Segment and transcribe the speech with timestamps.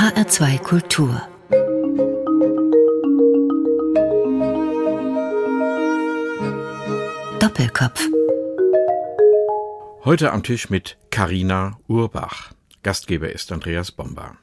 [0.00, 1.28] HR2 Kultur
[7.38, 8.08] Doppelkopf
[10.06, 12.52] Heute am Tisch mit Karina Urbach.
[12.82, 14.38] Gastgeber ist Andreas Bomba.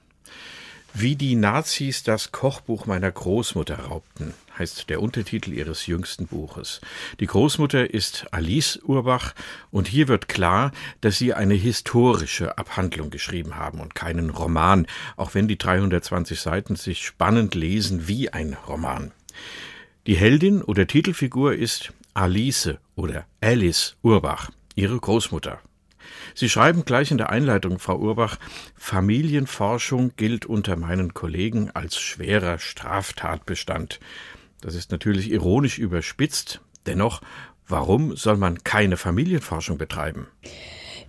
[0.94, 6.82] Wie die Nazis das Kochbuch meiner Großmutter raubten, heißt der Untertitel ihres jüngsten Buches.
[7.20, 9.34] Die Großmutter ist Alice Urbach
[9.72, 10.72] und hier wird klar,
[11.02, 16.76] dass sie eine historische Abhandlung geschrieben haben und keinen Roman, auch wenn die 320 Seiten
[16.76, 19.12] sich spannend lesen wie ein Roman.
[20.08, 25.60] Die Heldin oder Titelfigur ist Alice oder Alice Urbach, ihre Großmutter.
[26.34, 28.38] Sie schreiben gleich in der Einleitung, Frau Urbach,
[28.76, 34.00] Familienforschung gilt unter meinen Kollegen als schwerer Straftatbestand.
[34.62, 36.62] Das ist natürlich ironisch überspitzt.
[36.86, 37.22] Dennoch,
[37.68, 40.28] warum soll man keine Familienforschung betreiben?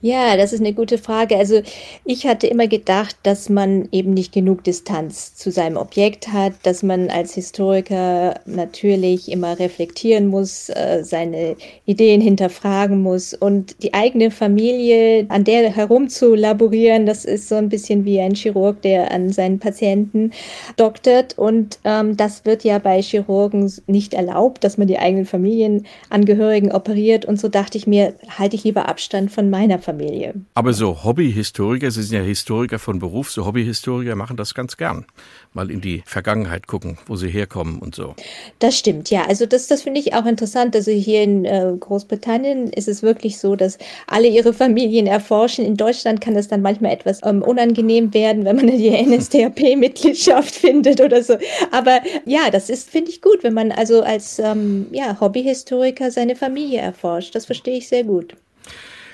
[0.01, 1.37] Ja, das ist eine gute Frage.
[1.37, 1.61] Also
[2.05, 6.85] ich hatte immer gedacht, dass man eben nicht genug Distanz zu seinem Objekt hat, dass
[6.85, 14.31] man als Historiker natürlich immer reflektieren muss, äh, seine Ideen hinterfragen muss und die eigene
[14.31, 19.59] Familie an der herumzulaborieren, das ist so ein bisschen wie ein Chirurg, der an seinen
[19.59, 20.31] Patienten
[20.77, 26.71] doktert und ähm, das wird ja bei Chirurgen nicht erlaubt, dass man die eigenen Familienangehörigen
[26.71, 29.88] operiert und so dachte ich mir, halte ich lieber Abstand von meiner Familie.
[29.89, 30.35] Familie.
[30.55, 35.07] Aber so Hobbyhistoriker, Sie sind ja Historiker von Beruf, so Hobbyhistoriker machen das ganz gern.
[35.55, 38.15] Mal in die Vergangenheit gucken, wo sie herkommen und so.
[38.59, 39.25] Das stimmt, ja.
[39.27, 40.77] Also das, das finde ich auch interessant.
[40.77, 45.65] Also hier in äh, Großbritannien ist es wirklich so, dass alle ihre Familien erforschen.
[45.65, 51.01] In Deutschland kann das dann manchmal etwas ähm, unangenehm werden, wenn man die NSDAP-Mitgliedschaft findet
[51.01, 51.39] oder so.
[51.71, 56.37] Aber ja, das ist, finde ich gut, wenn man also als ähm, ja, Hobbyhistoriker seine
[56.37, 57.35] Familie erforscht.
[57.35, 58.37] Das verstehe ich sehr gut.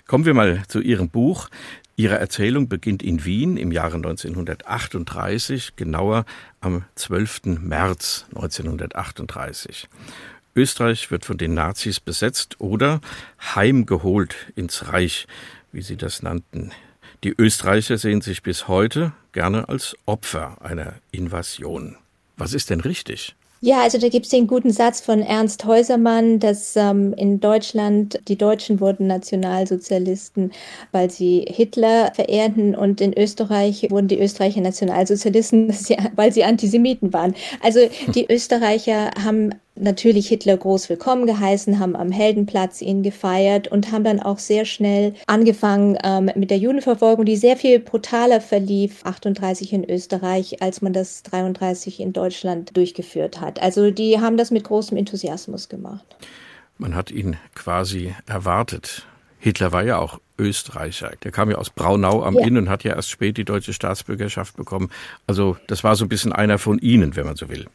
[0.06, 1.48] Kommen wir mal zu Ihrem Buch.
[1.97, 6.27] Ihre Erzählung beginnt in Wien im Jahre 1938, genauer
[6.60, 7.58] am 12.
[7.60, 9.88] März 1938.
[10.55, 13.00] Österreich wird von den Nazis besetzt oder
[13.54, 15.26] heimgeholt ins Reich,
[15.72, 16.72] wie sie das nannten.
[17.22, 21.97] Die Österreicher sehen sich bis heute gerne als Opfer einer Invasion.
[22.37, 23.37] Was ist denn richtig?
[23.66, 28.20] Ja, also da gibt es den guten Satz von Ernst Häusermann, dass ähm, in Deutschland
[28.28, 30.52] die Deutschen wurden Nationalsozialisten,
[30.92, 35.75] weil sie Hitler verehrten und in Österreich wurden die Österreicher Nationalsozialisten,
[36.14, 37.34] weil sie Antisemiten waren.
[37.62, 37.80] Also
[38.14, 44.05] die Österreicher haben natürlich Hitler groß willkommen geheißen, haben am Heldenplatz ihn gefeiert und haben
[44.05, 49.73] dann auch sehr schnell angefangen ähm, mit der Judenverfolgung, die sehr viel brutaler verlief, 38
[49.73, 53.61] in Österreich, als man das 33 in Deutschland durchgeführt hat.
[53.61, 56.05] Also die haben das mit großem Enthusiasmus gemacht.
[56.79, 59.06] Man hat ihn quasi erwartet.
[59.39, 61.12] Hitler war ja auch Österreicher.
[61.22, 62.47] Der kam ja aus Braunau am ja.
[62.47, 64.91] Inn und hat ja erst spät die deutsche Staatsbürgerschaft bekommen.
[65.27, 67.67] Also das war so ein bisschen einer von Ihnen, wenn man so will.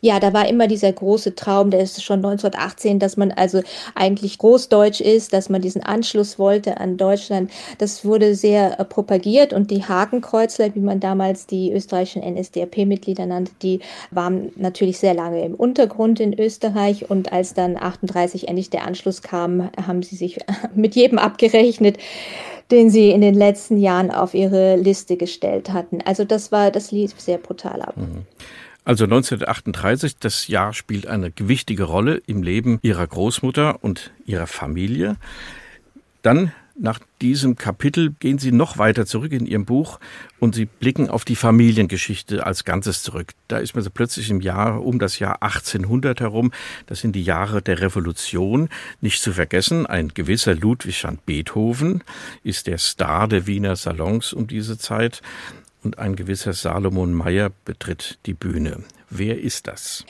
[0.00, 3.62] Ja, da war immer dieser große Traum, der ist schon 1918, dass man also
[3.94, 7.50] eigentlich Großdeutsch ist, dass man diesen Anschluss wollte an Deutschland.
[7.78, 13.52] Das wurde sehr äh, propagiert und die Hakenkreuzler, wie man damals die österreichischen NSDAP-Mitglieder nannte,
[13.62, 18.86] die waren natürlich sehr lange im Untergrund in Österreich und als dann 38 endlich der
[18.86, 20.38] Anschluss kam, haben sie sich
[20.74, 21.98] mit jedem abgerechnet,
[22.70, 26.00] den sie in den letzten Jahren auf ihre Liste gestellt hatten.
[26.04, 27.96] Also das war, das lief sehr brutal ab.
[27.96, 28.26] Mhm.
[28.84, 35.16] Also 1938, das Jahr spielt eine gewichtige Rolle im Leben ihrer Großmutter und ihrer Familie.
[36.22, 39.98] Dann nach diesem Kapitel gehen Sie noch weiter zurück in Ihrem Buch
[40.38, 43.32] und Sie blicken auf die Familiengeschichte als Ganzes zurück.
[43.48, 46.52] Da ist man so plötzlich im Jahr um das Jahr 1800 herum.
[46.86, 48.68] Das sind die Jahre der Revolution.
[49.00, 52.04] Nicht zu vergessen, ein gewisser Ludwig van Beethoven
[52.42, 55.22] ist der Star der Wiener Salons um diese Zeit
[55.82, 58.84] und ein gewisser Salomon Meyer betritt die Bühne.
[59.08, 60.04] Wer ist das?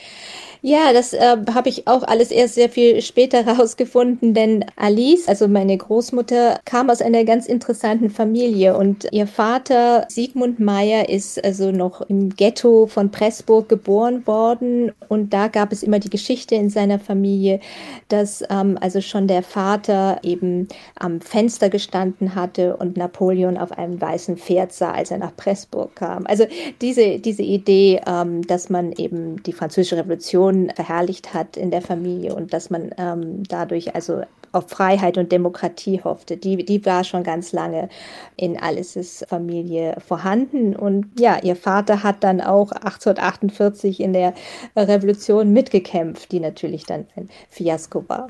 [0.69, 5.47] Ja, das äh, habe ich auch alles erst sehr viel später herausgefunden, denn Alice, also
[5.47, 11.71] meine Großmutter, kam aus einer ganz interessanten Familie und ihr Vater Sigmund Meyer ist also
[11.71, 16.69] noch im Ghetto von Pressburg geboren worden und da gab es immer die Geschichte in
[16.69, 17.61] seiner Familie,
[18.09, 20.67] dass ähm, also schon der Vater eben
[20.99, 25.95] am Fenster gestanden hatte und Napoleon auf einem weißen Pferd sah, als er nach Pressburg
[25.95, 26.27] kam.
[26.27, 26.45] Also
[26.81, 32.35] diese, diese Idee, ähm, dass man eben die französische Revolution verherrlicht hat in der Familie
[32.35, 37.23] und dass man ähm, dadurch also auf Freiheit und Demokratie hoffte, die, die war schon
[37.23, 37.89] ganz lange
[38.35, 40.75] in Alices Familie vorhanden.
[40.75, 44.33] Und ja, ihr Vater hat dann auch 1848 in der
[44.75, 48.29] Revolution mitgekämpft, die natürlich dann ein Fiasko war.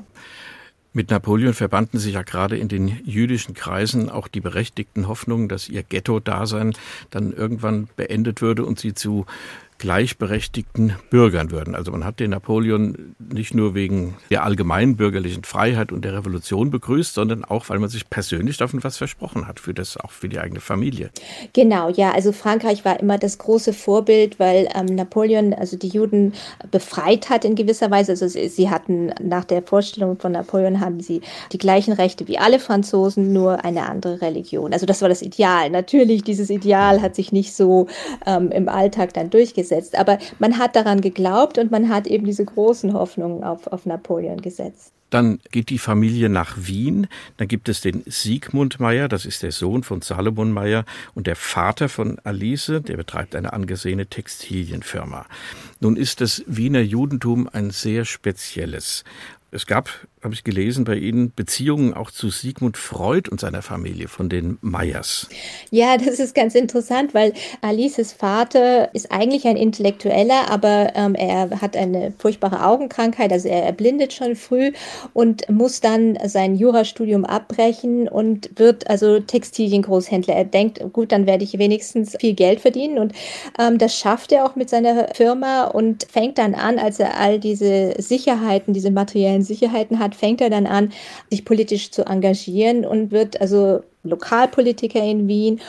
[0.94, 5.68] Mit Napoleon verbanden sich ja gerade in den jüdischen Kreisen auch die berechtigten Hoffnungen, dass
[5.68, 6.74] ihr Ghetto-Dasein
[7.10, 9.26] dann irgendwann beendet würde und sie zu
[9.78, 11.74] gleichberechtigten Bürgern würden.
[11.74, 16.70] Also man hat den Napoleon nicht nur wegen der allgemeinen bürgerlichen Freiheit und der Revolution
[16.70, 20.28] begrüßt, sondern auch, weil man sich persönlich davon was versprochen hat, für das auch für
[20.28, 21.10] die eigene Familie.
[21.52, 26.32] Genau, ja, also Frankreich war immer das große Vorbild, weil ähm, Napoleon also die Juden
[26.72, 28.12] befreit hat in gewisser Weise.
[28.12, 31.20] Also sie, sie hatten nach der Vorstellung von Napoleon haben sie
[31.52, 34.72] die gleichen Rechte wie alle Franzosen, nur eine andere Religion.
[34.72, 35.70] Also das war das Ideal.
[35.70, 37.86] Natürlich, dieses Ideal hat sich nicht so
[38.26, 39.96] ähm, im Alltag dann durchgesetzt gesetzt.
[39.96, 44.40] Aber man hat daran geglaubt und man hat eben diese großen Hoffnungen auf, auf Napoleon
[44.40, 44.92] gesetzt.
[45.10, 47.06] Dann geht die Familie nach Wien.
[47.38, 50.84] Dann gibt es den Siegmund Meyer, das ist der Sohn von Salomon Meyer
[51.14, 55.24] und der Vater von Alice, der betreibt eine angesehene Textilienfirma.
[55.80, 59.04] Nun ist das Wiener Judentum ein sehr spezielles.
[59.50, 59.88] Es gab,
[60.22, 64.58] habe ich gelesen, bei Ihnen Beziehungen auch zu Sigmund Freud und seiner Familie von den
[64.60, 65.26] Meyers.
[65.70, 71.62] Ja, das ist ganz interessant, weil Alices Vater ist eigentlich ein Intellektueller, aber ähm, er
[71.62, 74.72] hat eine furchtbare Augenkrankheit, also er erblindet schon früh
[75.14, 80.34] und muss dann sein Jurastudium abbrechen und wird also Textiliengroßhändler.
[80.34, 83.14] Er denkt, gut, dann werde ich wenigstens viel Geld verdienen und
[83.58, 87.40] ähm, das schafft er auch mit seiner Firma und fängt dann an, als er all
[87.40, 90.92] diese Sicherheiten, diese materiellen finanziellen Sicherheiten hat, fängt er dann an,
[91.30, 95.60] sich politisch zu engagieren und wird also Lokalpolitiker in Wien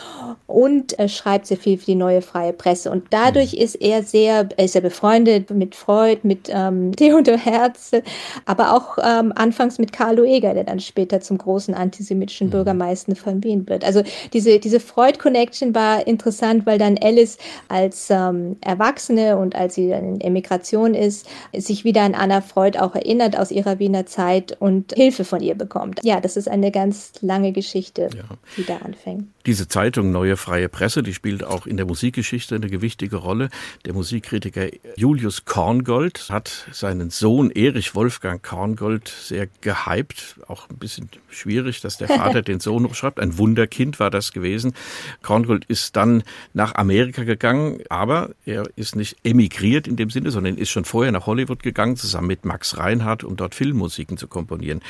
[0.50, 2.92] und äh, schreibt sehr viel für die neue freie Presse.
[2.92, 3.62] Und dadurch mhm.
[3.62, 8.02] ist er sehr, er ist er befreundet mit Freud, mit ähm, Theodor Herzl,
[8.46, 12.52] aber auch ähm, anfangs mit Karl Lueger, der dann später zum großen antisemitischen mhm.
[12.52, 13.84] Bürgermeister von Wien wird.
[13.84, 14.04] Also
[14.34, 17.38] diese, diese Freud-Connection war interessant, weil dann Alice
[17.68, 22.80] als ähm, Erwachsene und als sie dann in Emigration ist, sich wieder an Anna Freud
[22.80, 26.00] auch erinnert aus ihrer Wiener Zeit und Hilfe von ihr bekommt.
[26.04, 28.10] Ja, das ist eine ganz lange Geschichte.
[28.16, 29.28] Ja die da anfängt.
[29.50, 33.50] Diese Zeitung Neue Freie Presse, die spielt auch in der Musikgeschichte eine gewichtige Rolle.
[33.84, 40.36] Der Musikkritiker Julius Korngold hat seinen Sohn Erich Wolfgang Korngold sehr gehypt.
[40.48, 43.20] Auch ein bisschen schwierig, dass der Vater den Sohn noch schreibt.
[43.20, 44.76] Ein Wunderkind war das gewesen.
[45.24, 46.22] Korngold ist dann
[46.54, 51.12] nach Amerika gegangen, aber er ist nicht emigriert in dem Sinne, sondern ist schon vorher
[51.12, 54.82] nach Hollywood gegangen, zusammen mit Max Reinhardt, um dort Filmmusiken zu komponieren.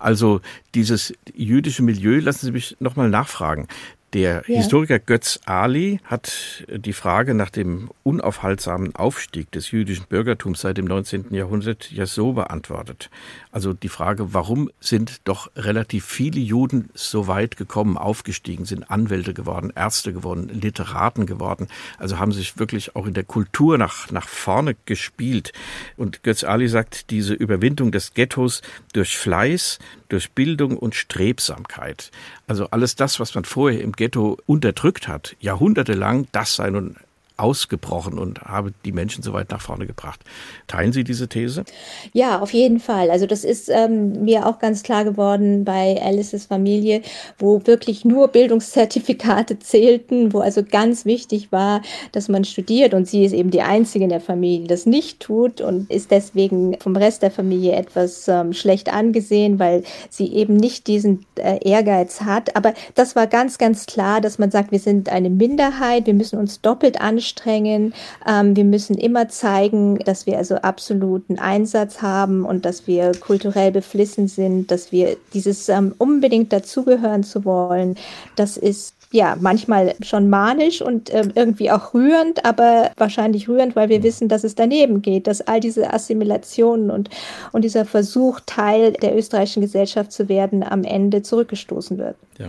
[0.00, 0.40] Also
[0.74, 3.68] dieses jüdische Milieu, lassen Sie mich nochmal nachfragen.
[4.14, 4.56] Der ja.
[4.56, 10.86] Historiker Götz Ali hat die Frage nach dem unaufhaltsamen Aufstieg des jüdischen Bürgertums seit dem
[10.86, 11.34] 19.
[11.34, 13.10] Jahrhundert ja so beantwortet.
[13.52, 19.34] Also die Frage, warum sind doch relativ viele Juden so weit gekommen, aufgestiegen, sind Anwälte
[19.34, 21.68] geworden, Ärzte geworden, Literaten geworden,
[21.98, 25.52] also haben sich wirklich auch in der Kultur nach, nach vorne gespielt.
[25.98, 28.62] Und Götz Ali sagt, diese Überwindung des Ghettos
[28.94, 29.78] durch Fleiß,
[30.08, 32.10] durch Bildung und Strebsamkeit.
[32.48, 36.96] Also alles das, was man vorher im Ghetto unterdrückt hat, jahrhundertelang, das sei nun
[37.38, 40.20] ausgebrochen und habe die Menschen so weit nach vorne gebracht.
[40.66, 41.64] Teilen Sie diese These?
[42.12, 43.10] Ja, auf jeden Fall.
[43.10, 47.02] Also das ist ähm, mir auch ganz klar geworden bei Alices Familie,
[47.38, 51.80] wo wirklich nur Bildungszertifikate zählten, wo also ganz wichtig war,
[52.10, 55.20] dass man studiert und sie ist eben die einzige in der Familie, die das nicht
[55.20, 60.56] tut und ist deswegen vom Rest der Familie etwas ähm, schlecht angesehen, weil sie eben
[60.56, 62.56] nicht diesen äh, Ehrgeiz hat.
[62.56, 66.38] Aber das war ganz, ganz klar, dass man sagt, wir sind eine Minderheit, wir müssen
[66.38, 67.94] uns doppelt anschauen anstrengen.
[68.26, 73.70] Ähm, wir müssen immer zeigen, dass wir also absoluten Einsatz haben und dass wir kulturell
[73.70, 77.96] beflissen sind, dass wir dieses ähm, unbedingt dazugehören zu wollen.
[78.36, 83.88] Das ist ja, manchmal schon manisch und äh, irgendwie auch rührend, aber wahrscheinlich rührend, weil
[83.88, 87.08] wir wissen, dass es daneben geht, dass all diese Assimilationen und,
[87.52, 92.16] und dieser Versuch, Teil der österreichischen Gesellschaft zu werden, am Ende zurückgestoßen wird.
[92.38, 92.48] Ja.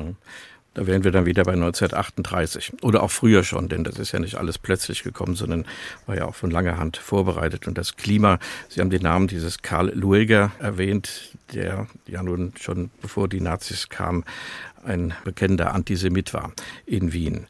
[0.80, 4.20] Da wären wir dann wieder bei 1938 oder auch früher schon, denn das ist ja
[4.20, 5.66] nicht alles plötzlich gekommen, sondern
[6.06, 7.68] war ja auch von langer Hand vorbereitet.
[7.68, 12.92] Und das Klima, Sie haben den Namen dieses Karl Lueger erwähnt, der ja nun schon
[13.02, 14.24] bevor die Nazis kamen,
[14.86, 16.54] ein bekennender Antisemit war
[16.86, 17.48] in Wien.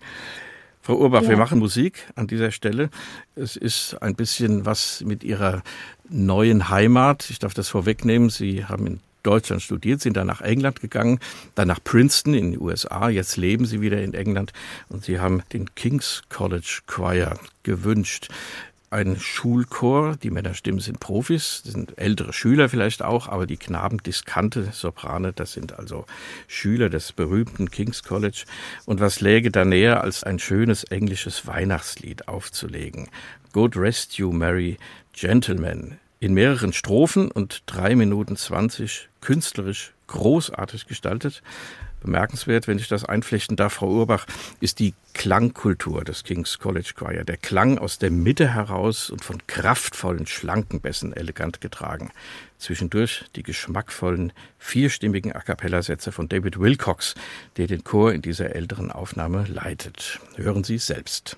[0.81, 1.29] Frau Urbach, ja.
[1.29, 2.89] wir machen Musik an dieser Stelle.
[3.35, 5.61] Es ist ein bisschen was mit Ihrer
[6.09, 7.29] neuen Heimat.
[7.29, 8.31] Ich darf das vorwegnehmen.
[8.31, 11.19] Sie haben in Deutschland studiert, sind dann nach England gegangen,
[11.55, 13.09] dann nach Princeton in den USA.
[13.09, 14.53] Jetzt leben sie wieder in England
[14.89, 18.29] und sie haben den King's College Choir gewünscht.
[18.91, 24.69] Ein Schulchor, die Männerstimmen sind Profis, sind ältere Schüler vielleicht auch, aber die Knaben Diskante,
[24.71, 26.07] Soprane, das sind also
[26.47, 28.45] Schüler des berühmten King's College.
[28.85, 33.09] Und was läge da näher, als ein schönes englisches Weihnachtslied aufzulegen?
[33.53, 34.79] God rest you, merry
[35.13, 35.99] gentlemen.
[36.19, 41.41] In mehreren Strophen und drei Minuten zwanzig künstlerisch großartig gestaltet.
[42.01, 44.25] Bemerkenswert, wenn ich das einflechten darf, Frau Urbach,
[44.61, 47.25] ist die Klangkultur des King's College Choir.
[47.25, 52.11] Der Klang aus der Mitte heraus und von kraftvollen, schlanken Bässen elegant getragen.
[52.57, 57.15] Zwischendurch die geschmackvollen, vierstimmigen A cappella-Sätze von David Wilcox,
[57.57, 60.21] der den Chor in dieser älteren Aufnahme leitet.
[60.37, 61.35] Hören Sie selbst.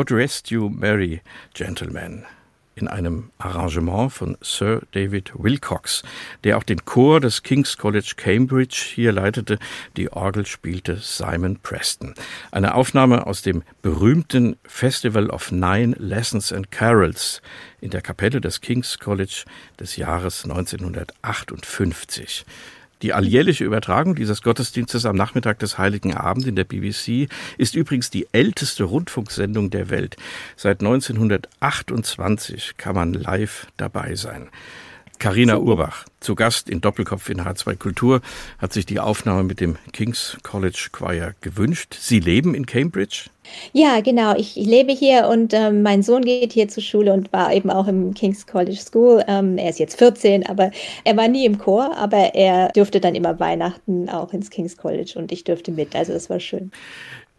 [0.00, 1.20] God Rest You Merry
[1.52, 2.24] Gentlemen
[2.74, 6.02] in einem Arrangement von Sir David Wilcox,
[6.42, 9.58] der auch den Chor des King's College Cambridge hier leitete.
[9.98, 12.14] Die Orgel spielte Simon Preston.
[12.50, 17.42] Eine Aufnahme aus dem berühmten Festival of Nine Lessons and Carols
[17.82, 19.44] in der Kapelle des King's College
[19.78, 22.46] des Jahres 1958.
[23.02, 28.10] Die alljährliche Übertragung dieses Gottesdienstes am Nachmittag des Heiligen Abend in der BBC ist übrigens
[28.10, 30.16] die älteste Rundfunksendung der Welt.
[30.56, 34.50] Seit 1928 kann man live dabei sein.
[35.20, 38.22] Karina Urbach, zu Gast in Doppelkopf in H2 Kultur,
[38.58, 41.94] hat sich die Aufnahme mit dem King's College Choir gewünscht.
[42.00, 43.28] Sie leben in Cambridge?
[43.74, 44.34] Ja, genau.
[44.36, 47.70] Ich, ich lebe hier und ähm, mein Sohn geht hier zur Schule und war eben
[47.70, 49.22] auch im King's College School.
[49.28, 50.70] Ähm, er ist jetzt 14, aber
[51.04, 55.12] er war nie im Chor, aber er durfte dann immer Weihnachten auch ins King's College
[55.16, 55.94] und ich durfte mit.
[55.94, 56.70] Also das war schön.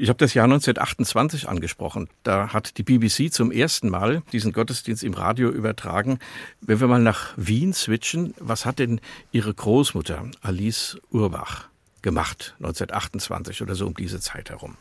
[0.01, 2.09] Ich habe das Jahr 1928 angesprochen.
[2.23, 6.17] Da hat die BBC zum ersten Mal diesen Gottesdienst im Radio übertragen.
[6.59, 8.99] Wenn wir mal nach Wien switchen, was hat denn
[9.31, 11.67] Ihre Großmutter Alice Urbach
[12.01, 14.75] gemacht 1928 oder so um diese Zeit herum?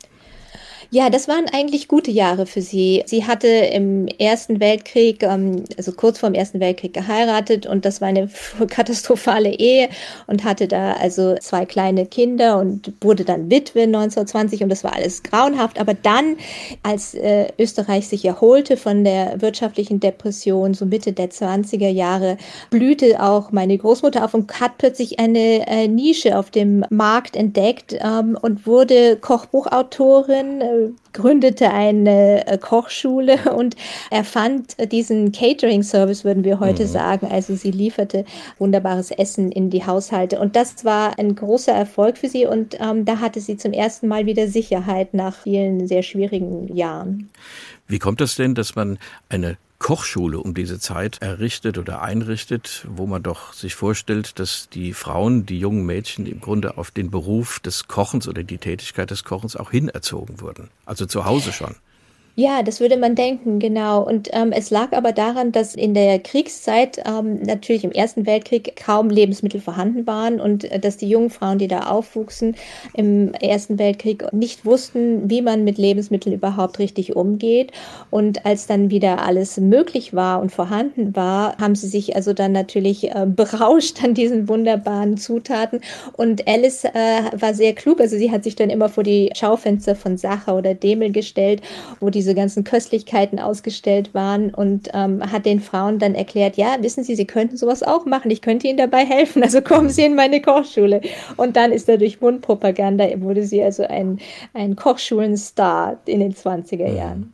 [0.89, 3.03] Ja, das waren eigentlich gute Jahre für sie.
[3.07, 8.01] Sie hatte im Ersten Weltkrieg, ähm, also kurz vor dem Ersten Weltkrieg geheiratet und das
[8.01, 8.31] war eine
[8.69, 9.91] katastrophale Ehe
[10.27, 14.95] und hatte da also zwei kleine Kinder und wurde dann Witwe 1920 und das war
[14.95, 15.79] alles grauenhaft.
[15.79, 16.37] Aber dann,
[16.83, 22.39] als äh, Österreich sich erholte von der wirtschaftlichen Depression, so Mitte der 20er Jahre,
[22.71, 27.95] blühte auch meine Großmutter auf und hat plötzlich eine äh, Nische auf dem Markt entdeckt
[28.01, 30.63] ähm, und wurde Kochbuchautorin,
[31.13, 33.77] gründete eine äh, Kochschule und
[34.11, 36.89] erfand diesen Catering-Service, würden wir heute mhm.
[36.89, 37.29] sagen.
[37.31, 38.25] Also sie lieferte
[38.59, 40.39] wunderbares Essen in die Haushalte.
[40.39, 42.47] Und das war ein großer Erfolg für sie.
[42.47, 47.31] Und ähm, da hatte sie zum ersten Mal wieder Sicherheit nach vielen sehr schwierigen Jahren.
[47.87, 48.99] Wie kommt das denn, dass man
[49.29, 54.93] eine Kochschule um diese Zeit errichtet oder einrichtet, wo man doch sich vorstellt, dass die
[54.93, 59.25] Frauen, die jungen Mädchen im Grunde auf den Beruf des Kochens oder die Tätigkeit des
[59.25, 60.69] Kochens auch hinerzogen wurden.
[60.85, 61.75] Also zu Hause schon.
[62.41, 64.03] Ja, das würde man denken, genau.
[64.03, 68.77] Und ähm, es lag aber daran, dass in der Kriegszeit ähm, natürlich im Ersten Weltkrieg
[68.77, 72.57] kaum Lebensmittel vorhanden waren und äh, dass die jungen Frauen, die da aufwuchsen
[72.95, 77.73] im Ersten Weltkrieg, nicht wussten, wie man mit Lebensmitteln überhaupt richtig umgeht.
[78.09, 82.53] Und als dann wieder alles möglich war und vorhanden war, haben sie sich also dann
[82.53, 85.83] natürlich äh, berauscht an diesen wunderbaren Zutaten.
[86.15, 89.95] Und Alice äh, war sehr klug, also sie hat sich dann immer vor die Schaufenster
[89.95, 91.61] von Sacher oder Demel gestellt,
[92.01, 96.77] wo die diese ganzen Köstlichkeiten ausgestellt waren und ähm, hat den Frauen dann erklärt, ja,
[96.81, 100.05] wissen Sie, Sie könnten sowas auch machen, ich könnte Ihnen dabei helfen, also kommen Sie
[100.05, 101.01] in meine Kochschule.
[101.37, 104.21] Und dann ist er durch Mundpropaganda, wurde sie also ein,
[104.55, 107.33] ein Kochschulenstar in den 20er Jahren.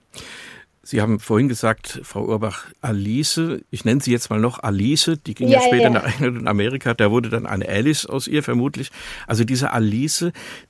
[0.88, 3.40] Sie haben vorhin gesagt, Frau Urbach, Alice,
[3.72, 5.90] ich nenne sie jetzt mal noch Alice, die ging ja, ja später ja.
[5.90, 8.92] nach England und Amerika, da wurde dann eine Alice aus ihr vermutlich.
[9.26, 10.26] Also diese Alice,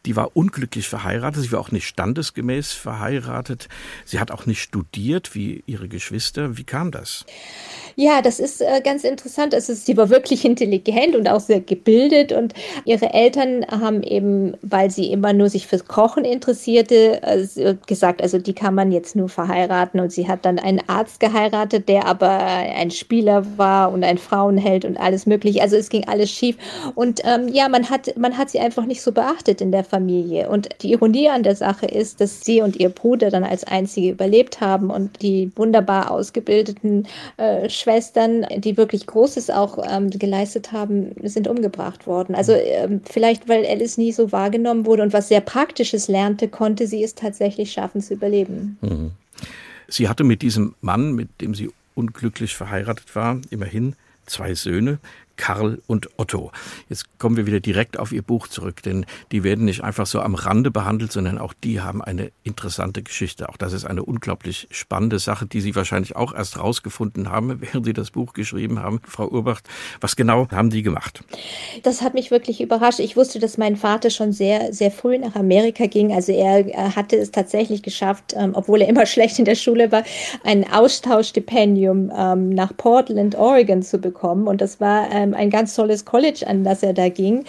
[0.07, 3.69] die war unglücklich verheiratet, sie war auch nicht standesgemäß verheiratet,
[4.07, 6.57] sie hat auch nicht studiert wie ihre Geschwister.
[6.57, 7.27] Wie kam das?
[7.95, 9.55] Ja, das ist äh, ganz interessant.
[9.55, 12.55] Also sie war wirklich intelligent und auch sehr gebildet und
[12.87, 18.39] ihre Eltern haben eben, weil sie immer nur sich fürs Kochen interessierte, äh, gesagt, also
[18.39, 22.31] die kann man jetzt nur verheiraten und sie hat dann einen Arzt geheiratet, der aber
[22.31, 25.61] ein Spieler war und ein Frauenheld und alles mögliche.
[25.61, 26.57] Also es ging alles schief
[26.95, 30.49] und ähm, ja, man hat man hat sie einfach nicht so beachtet in der Familie
[30.49, 34.11] und die Ironie an der Sache ist, dass sie und ihr Bruder dann als einzige
[34.11, 41.17] überlebt haben und die wunderbar ausgebildeten äh, Schwestern, die wirklich Großes auch ähm, geleistet haben,
[41.25, 42.37] sind umgebracht worden.
[42.37, 46.87] Also ähm, vielleicht, weil Alice nie so wahrgenommen wurde und was sehr Praktisches lernte, konnte
[46.87, 48.79] sie es tatsächlich schaffen zu überleben.
[48.81, 49.11] Mhm.
[49.89, 53.95] Sie hatte mit diesem Mann, mit dem sie unglücklich verheiratet war, immerhin
[54.27, 54.99] zwei Söhne.
[55.37, 56.53] Karl und Otto.
[56.89, 60.21] Jetzt kommen wir wieder direkt auf Ihr Buch zurück, denn die werden nicht einfach so
[60.21, 63.49] am Rande behandelt, sondern auch die haben eine interessante Geschichte.
[63.49, 67.87] Auch das ist eine unglaublich spannende Sache, die Sie wahrscheinlich auch erst rausgefunden haben, während
[67.87, 69.69] Sie das Buch geschrieben haben, Frau Urbacht.
[70.01, 71.23] Was genau haben die gemacht?
[71.83, 73.01] Das hat mich wirklich überrascht.
[73.01, 76.13] Ich wusste, dass mein Vater schon sehr, sehr früh nach Amerika ging.
[76.13, 76.57] Also er,
[76.97, 80.05] hatte es tatsächlich geschafft, ähm, obwohl er immer schlecht in der Schule war,
[80.45, 84.47] ein Austauschstipendium ähm, nach Portland, Oregon zu bekommen.
[84.47, 87.45] Und das war ähm, ein ganz tolles College, an das er da ging.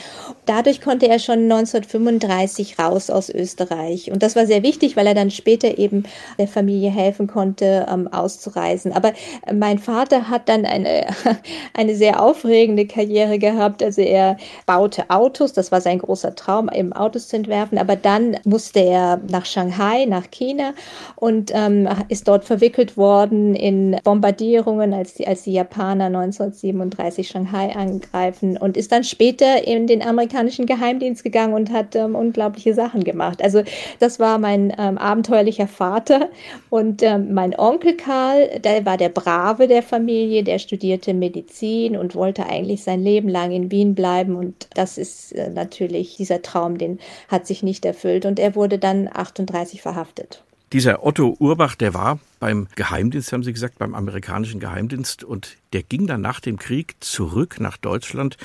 [0.46, 4.12] Dadurch konnte er schon 1935 raus aus Österreich.
[4.12, 6.04] Und das war sehr wichtig, weil er dann später eben
[6.38, 8.94] der Familie helfen konnte, ähm, auszureisen.
[8.94, 9.13] Aber
[9.54, 11.08] mein Vater hat dann eine,
[11.74, 13.84] eine sehr aufregende Karriere gehabt.
[13.84, 17.78] Also er baute Autos, das war sein großer Traum, eben Autos zu entwerfen.
[17.78, 20.74] Aber dann musste er nach Shanghai, nach China
[21.16, 27.66] und ähm, ist dort verwickelt worden in Bombardierungen, als die, als die Japaner 1937 Shanghai
[27.75, 33.03] angreifen und ist dann später in den amerikanischen Geheimdienst gegangen und hat ähm, unglaubliche Sachen
[33.03, 33.43] gemacht.
[33.43, 33.63] Also
[33.99, 36.30] das war mein ähm, abenteuerlicher Vater
[36.69, 42.15] und ähm, mein Onkel Karl, der war der Brave der Familie, der studierte Medizin und
[42.15, 46.77] wollte eigentlich sein Leben lang in Wien bleiben und das ist äh, natürlich dieser Traum,
[46.77, 50.43] den hat sich nicht erfüllt und er wurde dann 38 verhaftet.
[50.73, 55.23] Dieser Otto Urbach, der war beim Geheimdienst, haben Sie gesagt, beim amerikanischen Geheimdienst.
[55.23, 58.38] Und der ging dann nach dem Krieg zurück nach Deutschland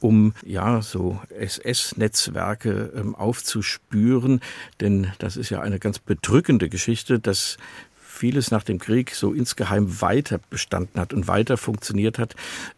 [0.00, 4.40] um ja so SS-Netzwerke ähm, aufzuspüren,
[4.80, 7.56] denn das ist ja eine ganz bedrückende Geschichte, dass
[8.24, 12.34] vieles nach dem Krieg so insgeheim weiter bestanden hat und weiter funktioniert hat.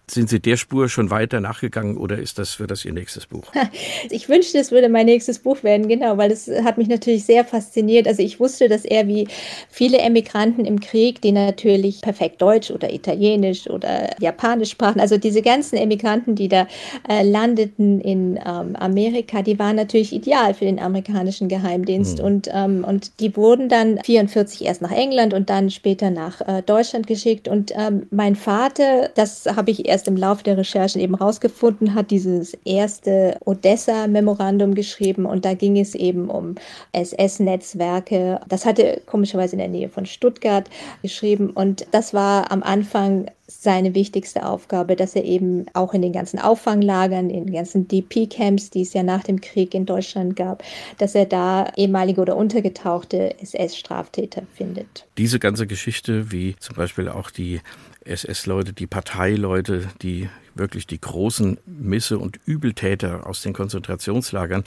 [0.08, 3.44] Sind Sie der Spur schon weiter nachgegangen oder ist das, wird das Ihr nächstes Buch?
[4.10, 7.44] Ich wünschte, es würde mein nächstes Buch werden, genau, weil es hat mich natürlich sehr
[7.44, 8.06] fasziniert.
[8.06, 9.26] Also ich wusste, dass er wie
[9.68, 15.42] viele Emigranten im Krieg, die natürlich perfekt Deutsch oder Italienisch oder Japanisch sprachen, also diese
[15.42, 16.68] ganzen Emigranten, die da
[17.08, 22.18] äh, landeten in ähm, Amerika, die waren natürlich ideal für den amerikanischen Geheimdienst.
[22.18, 22.24] Hm.
[22.24, 26.62] Und, ähm, und die wurden dann 44 erst nach England und dann später nach äh,
[26.62, 27.46] Deutschland geschickt.
[27.46, 32.10] Und ähm, mein Vater, das habe ich erst im Laufe der Recherchen eben rausgefunden, hat
[32.10, 35.26] dieses erste Odessa-Memorandum geschrieben.
[35.26, 36.56] Und da ging es eben um
[36.92, 38.40] SS-Netzwerke.
[38.48, 40.68] Das hatte komischerweise in der Nähe von Stuttgart
[41.02, 41.50] geschrieben.
[41.50, 46.38] Und das war am Anfang seine wichtigste Aufgabe, dass er eben auch in den ganzen
[46.38, 50.64] Auffanglagern, in den ganzen DP-Camps, die es ja nach dem Krieg in Deutschland gab,
[50.98, 55.06] dass er da ehemalige oder untergetauchte SS-Straftäter findet.
[55.16, 57.60] Diese ganze Geschichte, wie zum Beispiel auch die
[58.04, 60.28] SS-Leute, die Parteileute, die
[60.58, 64.64] wirklich die großen Misse- und Übeltäter aus den Konzentrationslagern,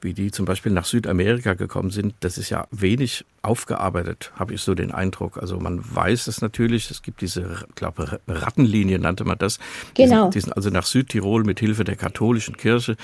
[0.00, 4.62] wie die zum Beispiel nach Südamerika gekommen sind, das ist ja wenig aufgearbeitet, habe ich
[4.62, 5.36] so den Eindruck.
[5.36, 9.58] Also man weiß es natürlich, es gibt diese, glaube Rattenlinie nannte man das.
[9.94, 10.30] Genau.
[10.30, 12.96] Die sind also nach Südtirol mit Hilfe der katholischen Kirche.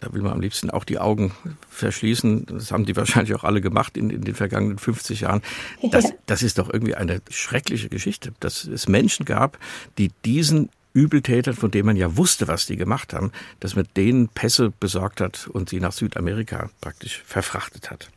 [0.00, 1.32] Da will man am liebsten auch die Augen
[1.70, 2.46] verschließen.
[2.46, 5.40] Das haben die wahrscheinlich auch alle gemacht in, in den vergangenen 50 Jahren.
[5.90, 9.58] Das, das ist doch irgendwie eine schreckliche Geschichte, dass es Menschen gab,
[9.98, 13.30] die diesen Übeltätern, von denen man ja wusste, was die gemacht haben,
[13.60, 18.08] dass man denen Pässe besorgt hat und sie nach Südamerika praktisch verfrachtet hat.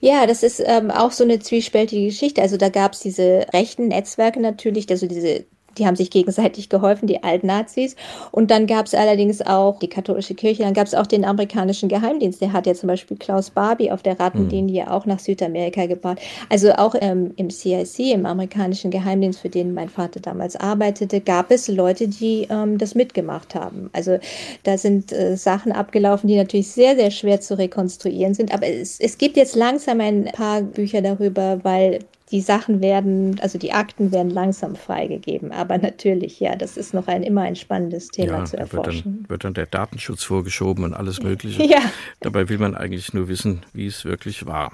[0.00, 2.40] Ja, das ist ähm, auch so eine zwiespältige Geschichte.
[2.40, 5.44] Also da gab es diese rechten Netzwerke natürlich, also diese
[5.78, 7.96] die haben sich gegenseitig geholfen, die Altnazis.
[8.30, 11.88] Und dann gab es allerdings auch die katholische Kirche, dann gab es auch den amerikanischen
[11.88, 12.40] Geheimdienst.
[12.40, 14.88] Der hat ja zum Beispiel Klaus Barbie auf der Rattenlinie mhm.
[14.88, 16.18] auch nach Südamerika gebracht.
[16.48, 21.50] Also auch ähm, im CIC, im amerikanischen Geheimdienst, für den mein Vater damals arbeitete, gab
[21.50, 23.90] es Leute, die ähm, das mitgemacht haben.
[23.92, 24.18] Also
[24.64, 28.52] da sind äh, Sachen abgelaufen, die natürlich sehr, sehr schwer zu rekonstruieren sind.
[28.52, 33.58] Aber es, es gibt jetzt langsam ein paar Bücher darüber, weil die Sachen werden, also
[33.58, 35.52] die Akten werden langsam freigegeben.
[35.52, 38.92] Aber natürlich, ja, das ist noch ein immer ein spannendes Thema ja, zu erforschen.
[38.92, 41.62] Wird dann, wird dann der Datenschutz vorgeschoben und alles Mögliche.
[41.68, 41.80] Ja.
[42.20, 44.72] Dabei will man eigentlich nur wissen, wie es wirklich war.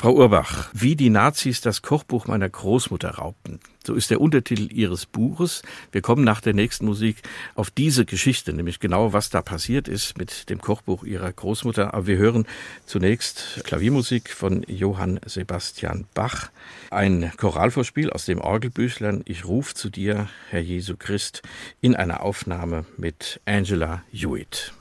[0.00, 3.58] Frau Urbach, wie die Nazis das Kochbuch meiner Großmutter raubten.
[3.84, 5.62] So ist der Untertitel Ihres Buches.
[5.90, 7.16] Wir kommen nach der nächsten Musik
[7.56, 11.94] auf diese Geschichte, nämlich genau, was da passiert ist mit dem Kochbuch Ihrer Großmutter.
[11.94, 12.46] Aber wir hören
[12.86, 16.52] zunächst Klaviermusik von Johann Sebastian Bach.
[16.90, 21.42] Ein Choralvorspiel aus dem Orgelbüchlein Ich ruf zu dir, Herr Jesu Christ,
[21.80, 24.74] in einer Aufnahme mit Angela Hewitt.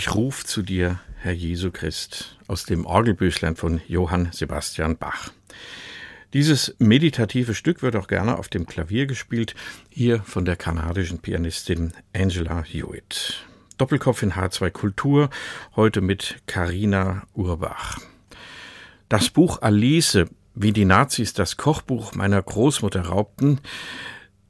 [0.00, 5.30] Ich ruf zu dir, Herr Jesu Christ, aus dem Orgelbüchlein von Johann Sebastian Bach.
[6.32, 9.54] Dieses meditative Stück wird auch gerne auf dem Klavier gespielt,
[9.90, 13.44] hier von der kanadischen Pianistin Angela Hewitt.
[13.76, 15.28] Doppelkopf in H2 Kultur,
[15.76, 17.98] heute mit Karina Urbach.
[19.10, 23.60] Das Buch Alice, wie die Nazis das Kochbuch meiner Großmutter raubten,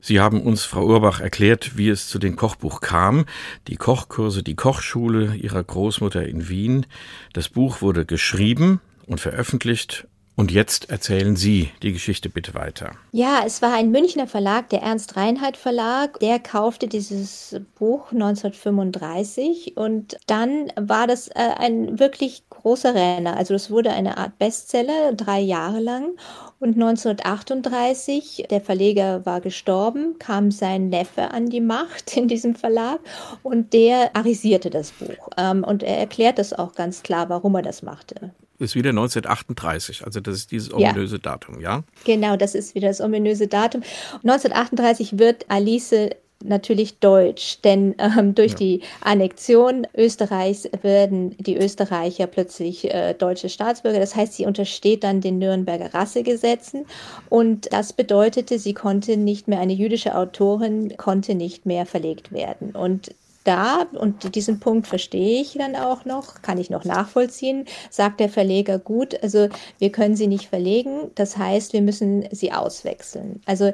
[0.01, 3.27] Sie haben uns, Frau Urbach, erklärt, wie es zu dem Kochbuch kam,
[3.69, 6.87] die Kochkurse, die Kochschule Ihrer Großmutter in Wien.
[7.33, 10.07] Das Buch wurde geschrieben und veröffentlicht
[10.41, 12.93] und jetzt erzählen Sie die Geschichte bitte weiter.
[13.13, 16.19] Ja, es war ein Münchner Verlag, der Ernst Reinhardt Verlag.
[16.21, 23.37] Der kaufte dieses Buch 1935 und dann war das äh, ein wirklich großer Renner.
[23.37, 26.17] Also das wurde eine Art Bestseller, drei Jahre lang.
[26.59, 33.01] Und 1938, der Verleger war gestorben, kam sein Neffe an die Macht in diesem Verlag
[33.43, 35.29] und der arisierte das Buch.
[35.37, 38.33] Ähm, und er erklärt das auch ganz klar, warum er das machte.
[38.61, 41.23] Ist wieder 1938, also das ist dieses ominöse ja.
[41.23, 41.83] Datum, ja?
[42.05, 43.83] Genau, das ist wieder das ominöse Datum.
[44.23, 46.11] 1938 wird Alice
[46.45, 48.59] natürlich deutsch, denn ähm, durch ja.
[48.59, 53.99] die Annexion Österreichs werden die Österreicher plötzlich äh, deutsche Staatsbürger.
[53.99, 56.87] Das heißt, sie untersteht dann den Nürnberger Rassegesetzen
[57.29, 62.71] und das bedeutete, sie konnte nicht mehr, eine jüdische Autorin konnte nicht mehr verlegt werden.
[62.71, 63.15] Und
[63.51, 68.29] da, und diesen Punkt verstehe ich dann auch noch, kann ich noch nachvollziehen, sagt der
[68.29, 69.49] Verleger, gut, also
[69.81, 73.43] wir können sie nicht verlegen, das heißt, wir müssen sie auswechseln.
[73.47, 73.73] Also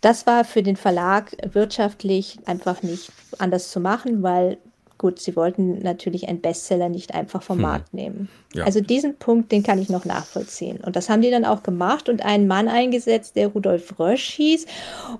[0.00, 4.56] das war für den Verlag wirtschaftlich einfach nicht anders zu machen, weil
[4.96, 7.62] gut, sie wollten natürlich einen Bestseller nicht einfach vom hm.
[7.62, 8.28] Markt nehmen.
[8.54, 8.64] Ja.
[8.64, 10.78] Also diesen Punkt, den kann ich noch nachvollziehen.
[10.78, 14.64] Und das haben die dann auch gemacht und einen Mann eingesetzt, der Rudolf Rösch hieß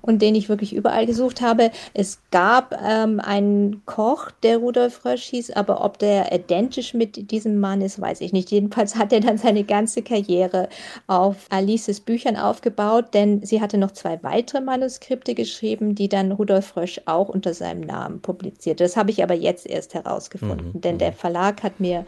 [0.01, 1.71] und den ich wirklich überall gesucht habe.
[1.93, 7.61] Es gab ähm, einen Koch, der Rudolf Rösch hieß, aber ob der identisch mit diesem
[7.61, 8.51] Mann ist, weiß ich nicht.
[8.51, 10.71] Jedenfalls hat er dann seine ganze Karriere
[11.07, 16.77] auf Alices Büchern aufgebaut, denn sie hatte noch zwei weitere Manuskripte geschrieben, die dann Rudolf
[16.77, 18.85] Rösch auch unter seinem Namen publizierte.
[18.85, 20.81] Das habe ich aber jetzt erst herausgefunden, mhm.
[20.81, 21.17] denn der mhm.
[21.17, 22.07] Verlag hat mir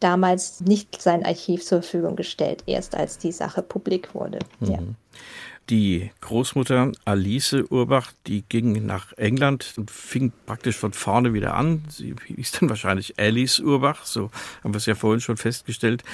[0.00, 4.38] damals nicht sein Archiv zur Verfügung gestellt, erst als die Sache publik wurde.
[4.60, 4.70] Mhm.
[4.70, 4.78] Ja.
[5.68, 11.82] Die Großmutter Alice Urbach, die ging nach England und fing praktisch von vorne wieder an.
[11.88, 14.30] Sie hieß dann wahrscheinlich Alice Urbach, so
[14.62, 16.04] haben wir es ja vorhin schon festgestellt,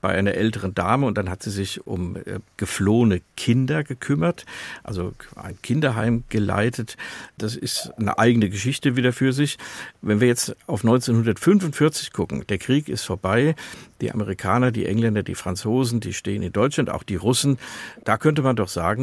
[0.00, 1.04] bei einer älteren Dame.
[1.04, 4.46] Und dann hat sie sich um äh, geflohene Kinder gekümmert,
[4.82, 6.96] also ein Kinderheim geleitet.
[7.36, 9.58] Das ist eine eigene Geschichte wieder für sich.
[10.00, 13.56] Wenn wir jetzt auf 1945 gucken, der Krieg ist vorbei,
[14.00, 17.58] die Amerikaner, die Engländer, die Franzosen, die stehen in Deutschland, auch die Russen.
[18.04, 19.01] Da könnte man doch sagen,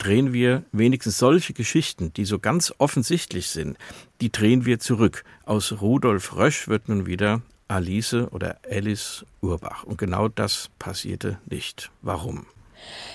[0.00, 3.78] drehen wir wenigstens solche Geschichten, die so ganz offensichtlich sind,
[4.20, 5.24] die drehen wir zurück.
[5.44, 9.84] Aus Rudolf Rösch wird nun wieder Alice oder Alice Urbach.
[9.84, 11.90] Und genau das passierte nicht.
[12.02, 12.46] Warum?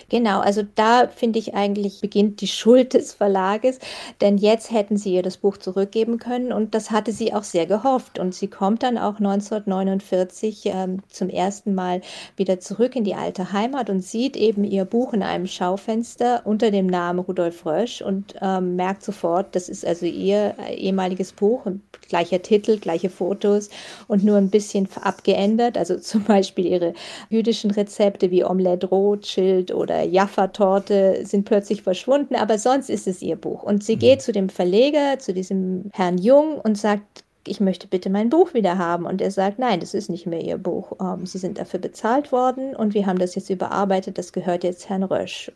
[0.09, 3.79] Genau, also da finde ich eigentlich beginnt die Schuld des Verlages,
[4.21, 7.65] denn jetzt hätten sie ihr das Buch zurückgeben können und das hatte sie auch sehr
[7.65, 8.19] gehofft.
[8.19, 12.01] Und sie kommt dann auch 1949 ähm, zum ersten Mal
[12.37, 16.69] wieder zurück in die alte Heimat und sieht eben ihr Buch in einem Schaufenster unter
[16.69, 21.65] dem Namen Rudolf Rösch und ähm, merkt sofort, das ist also ihr äh, ehemaliges Buch,
[22.07, 23.69] gleicher Titel, gleiche Fotos
[24.07, 25.77] und nur ein bisschen abgeändert.
[25.77, 26.93] Also zum Beispiel ihre
[27.29, 33.21] jüdischen Rezepte wie Omelette Rothschild oder oder Jaffa-Torte sind plötzlich verschwunden, aber sonst ist es
[33.21, 33.63] ihr Buch.
[33.63, 33.99] Und sie mhm.
[33.99, 38.53] geht zu dem Verleger, zu diesem Herrn Jung und sagt, ich möchte bitte mein Buch
[38.53, 39.05] wieder haben.
[39.05, 40.93] Und er sagt, nein, das ist nicht mehr Ihr Buch.
[40.99, 44.89] Ähm, Sie sind dafür bezahlt worden und wir haben das jetzt überarbeitet, das gehört jetzt
[44.89, 45.51] Herrn Rösch.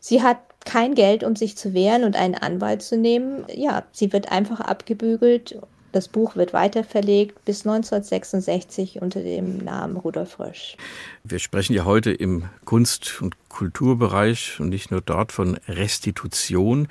[0.00, 3.44] Sie hat kein Geld, um sich zu wehren und einen Anwalt zu nehmen.
[3.52, 5.58] Ja, sie wird einfach abgebügelt
[5.92, 10.76] das Buch wird weiter verlegt bis 1966 unter dem Namen Rudolf Rösch.
[11.22, 16.88] Wir sprechen ja heute im Kunst- und Kulturbereich und nicht nur dort von Restitution,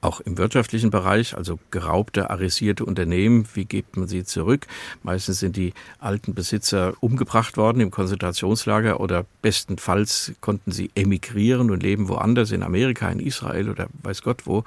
[0.00, 4.66] auch im wirtschaftlichen Bereich, also geraubte, arisierte Unternehmen, wie gibt man sie zurück?
[5.02, 11.82] Meistens sind die alten Besitzer umgebracht worden im Konzentrationslager oder bestenfalls konnten sie emigrieren und
[11.82, 14.62] leben woanders, in Amerika, in Israel oder weiß Gott wo.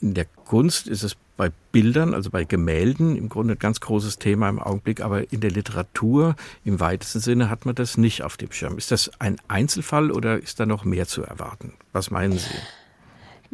[0.00, 4.18] In der Kunst ist es bei Bildern, also bei Gemälden, im Grunde ein ganz großes
[4.18, 8.36] Thema im Augenblick, aber in der Literatur im weitesten Sinne hat man das nicht auf
[8.36, 8.78] dem Schirm.
[8.78, 11.72] Ist das ein Einzelfall oder ist da noch mehr zu erwarten?
[11.92, 12.54] Was meinen Sie?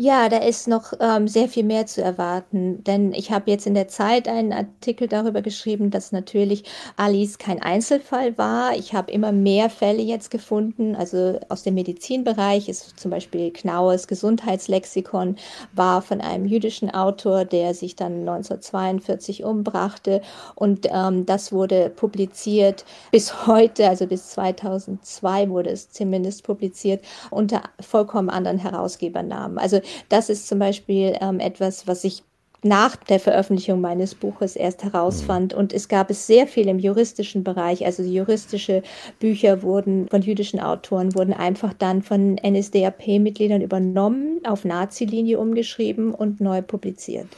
[0.03, 3.75] Ja, da ist noch ähm, sehr viel mehr zu erwarten, denn ich habe jetzt in
[3.75, 6.65] der Zeit einen Artikel darüber geschrieben, dass natürlich
[6.97, 8.75] Alice kein Einzelfall war.
[8.75, 14.07] Ich habe immer mehr Fälle jetzt gefunden, also aus dem Medizinbereich ist zum Beispiel Knaues
[14.07, 15.37] Gesundheitslexikon
[15.75, 20.23] war von einem jüdischen Autor, der sich dann 1942 umbrachte
[20.55, 27.65] und ähm, das wurde publiziert bis heute, also bis 2002 wurde es zumindest publiziert unter
[27.81, 29.59] vollkommen anderen Herausgebernamen.
[29.59, 32.23] Also das ist zum Beispiel ähm, etwas, was ich
[32.63, 35.55] nach der Veröffentlichung meines Buches erst herausfand.
[35.55, 37.87] Und es gab es sehr viel im juristischen Bereich.
[37.87, 38.83] Also juristische
[39.19, 46.41] Bücher wurden von jüdischen Autoren, wurden einfach dann von NSDAP-Mitgliedern übernommen, auf Nazi-Linie umgeschrieben und
[46.41, 47.29] neu publiziert.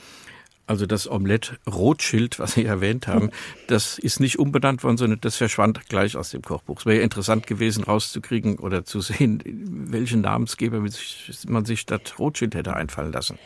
[0.73, 3.29] Also das Omelett Rothschild, was Sie erwähnt haben,
[3.67, 6.81] das ist nicht umbenannt worden, sondern das verschwand gleich aus dem Kochbuch.
[6.81, 12.55] Es wäre ja interessant gewesen, rauszukriegen oder zu sehen, welchen Namensgeber man sich statt Rothschild
[12.55, 13.39] hätte einfallen lassen.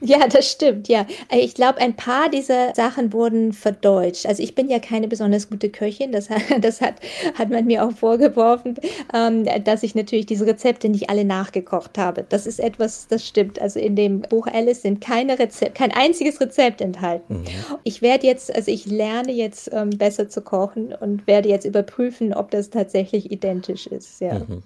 [0.00, 1.06] Ja, das stimmt, ja.
[1.30, 4.26] Äh, ich glaube, ein paar dieser Sachen wurden verdeutscht.
[4.26, 6.28] Also ich bin ja keine besonders gute Köchin, das,
[6.60, 6.96] das hat,
[7.34, 8.74] hat man mir auch vorgeworfen,
[9.14, 12.26] ähm, dass ich natürlich diese Rezepte nicht alle nachgekocht habe.
[12.28, 13.60] Das ist etwas, das stimmt.
[13.60, 17.40] Also in dem Buch Alice sind keine Rezept, kein einziges Rezept enthalten.
[17.40, 17.44] Mhm.
[17.84, 22.34] Ich werde jetzt, also ich lerne jetzt ähm, besser zu kochen und werde jetzt überprüfen,
[22.34, 24.20] ob das tatsächlich identisch ist.
[24.20, 24.40] Ja.
[24.40, 24.62] Mhm.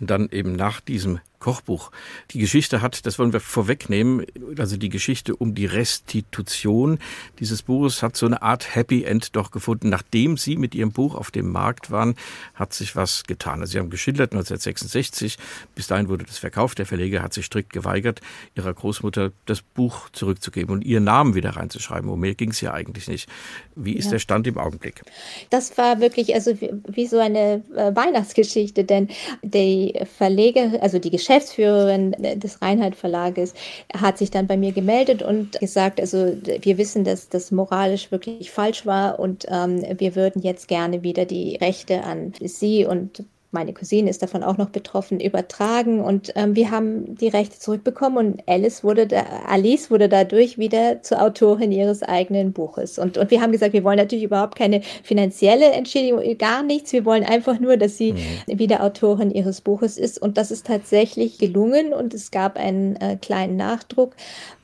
[0.00, 1.90] dann eben nach diesem Kochbuch.
[2.32, 4.26] Die Geschichte hat, das wollen wir vorwegnehmen,
[4.58, 6.98] also die Geschichte um die Restitution
[7.38, 9.88] dieses Buches hat so eine Art Happy End doch gefunden.
[9.88, 12.14] Nachdem Sie mit Ihrem Buch auf dem Markt waren,
[12.54, 13.60] hat sich was getan.
[13.60, 15.38] Also Sie haben geschildert 1966,
[15.74, 16.78] bis dahin wurde das verkauft.
[16.78, 18.20] Der Verleger hat sich strikt geweigert,
[18.54, 22.10] Ihrer Großmutter das Buch zurückzugeben und Ihren Namen wieder reinzuschreiben.
[22.10, 23.28] Um mehr ging es ja eigentlich nicht.
[23.74, 24.12] Wie ist ja.
[24.12, 25.00] der Stand im Augenblick?
[25.48, 29.08] Das war wirklich also wie, wie so eine äh, Weihnachtsgeschichte, denn
[29.42, 33.54] die Verleger, also die Geschichte Geschäftsführerin des Reinhard Verlages
[33.94, 38.50] hat sich dann bei mir gemeldet und gesagt, also wir wissen, dass das moralisch wirklich
[38.50, 43.72] falsch war und ähm, wir würden jetzt gerne wieder die Rechte an Sie und meine
[43.72, 48.42] Cousine ist davon auch noch betroffen, übertragen und ähm, wir haben die Rechte zurückbekommen und
[48.46, 52.98] Alice wurde da, Alice wurde dadurch wieder zur Autorin ihres eigenen Buches.
[52.98, 56.92] Und, und wir haben gesagt, wir wollen natürlich überhaupt keine finanzielle Entschädigung, gar nichts.
[56.92, 58.58] Wir wollen einfach nur, dass sie mhm.
[58.58, 60.22] wieder Autorin ihres Buches ist.
[60.22, 64.14] Und das ist tatsächlich gelungen und es gab einen äh, kleinen Nachdruck,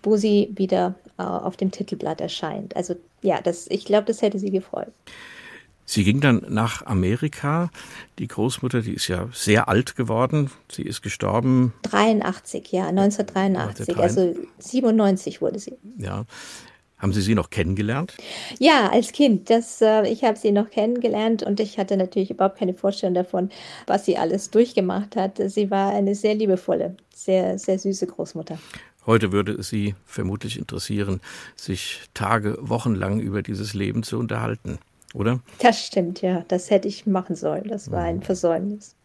[0.03, 2.77] wo sie wieder äh, auf dem Titelblatt erscheint.
[2.77, 4.93] Also ja, das, ich glaube, das hätte sie gefreut.
[5.89, 7.71] Sie ging dann nach Amerika.
[8.19, 10.51] Die Großmutter, die ist ja sehr alt geworden.
[10.71, 11.73] Sie ist gestorben.
[11.83, 13.97] 83, ja, 1983.
[13.97, 15.79] Also 97 wurde sie.
[15.97, 16.25] Ja.
[16.99, 18.15] Haben Sie sie noch kennengelernt?
[18.59, 19.51] Ja, als Kind.
[19.51, 23.51] Das, äh, ich habe sie noch kennengelernt und ich hatte natürlich überhaupt keine Vorstellung davon,
[23.87, 25.39] was sie alles durchgemacht hat.
[25.51, 28.59] Sie war eine sehr liebevolle, sehr, sehr süße Großmutter.
[29.05, 31.21] Heute würde es Sie vermutlich interessieren,
[31.55, 34.79] sich Tage, Wochen lang über dieses Leben zu unterhalten
[35.17, 35.41] oder?
[35.61, 36.45] Das stimmt, ja.
[36.49, 37.65] Das hätte ich machen sollen.
[37.69, 38.97] Das war ein Versäumnis.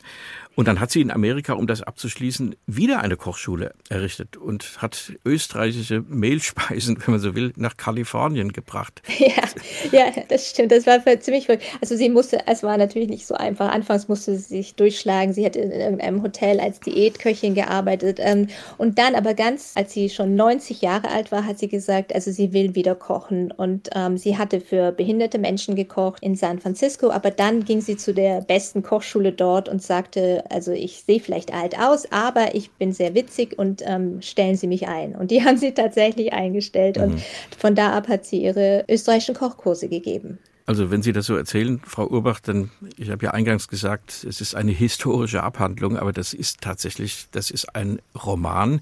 [0.56, 5.14] Und dann hat sie in Amerika, um das abzuschließen, wieder eine Kochschule errichtet und hat
[5.24, 9.02] österreichische Mehlspeisen, wenn man so will, nach Kalifornien gebracht.
[9.18, 9.44] Ja,
[9.92, 10.72] ja, das stimmt.
[10.72, 11.64] Das war ziemlich verrückt.
[11.82, 13.72] Also sie musste, es war natürlich nicht so einfach.
[13.72, 15.34] Anfangs musste sie sich durchschlagen.
[15.34, 18.20] Sie hat in irgendeinem Hotel als Diätköchin gearbeitet.
[18.22, 22.14] Ähm, und dann aber ganz, als sie schon 90 Jahre alt war, hat sie gesagt,
[22.14, 23.52] also sie will wieder kochen.
[23.52, 27.10] Und ähm, sie hatte für behinderte Menschen gekocht in San Francisco.
[27.10, 31.54] Aber dann ging sie zu der besten Kochschule dort und sagte, also ich sehe vielleicht
[31.54, 35.16] alt aus, aber ich bin sehr witzig und ähm, stellen Sie mich ein.
[35.16, 37.04] Und die haben sie tatsächlich eingestellt mhm.
[37.04, 37.22] und
[37.58, 40.40] von da ab hat sie ihre österreichischen Kochkurse gegeben.
[40.66, 44.42] Also wenn Sie das so erzählen, Frau Urbach, dann, ich habe ja eingangs gesagt, es
[44.42, 48.82] ist eine historische Abhandlung, aber das ist tatsächlich, das ist ein Roman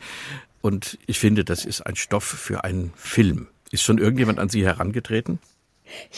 [0.62, 3.48] und ich finde, das ist ein Stoff für einen Film.
[3.72, 5.40] Ist schon irgendjemand an Sie herangetreten?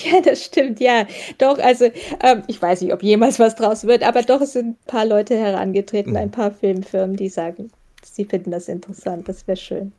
[0.04, 1.08] Ja, das stimmt, ja.
[1.38, 1.86] Doch, also
[2.22, 5.06] ähm, ich weiß nicht, ob jemals was draus wird, aber doch, es sind ein paar
[5.06, 7.72] Leute herangetreten, ein paar Filmfirmen, die sagen,
[8.04, 9.94] sie finden das interessant, das wäre schön.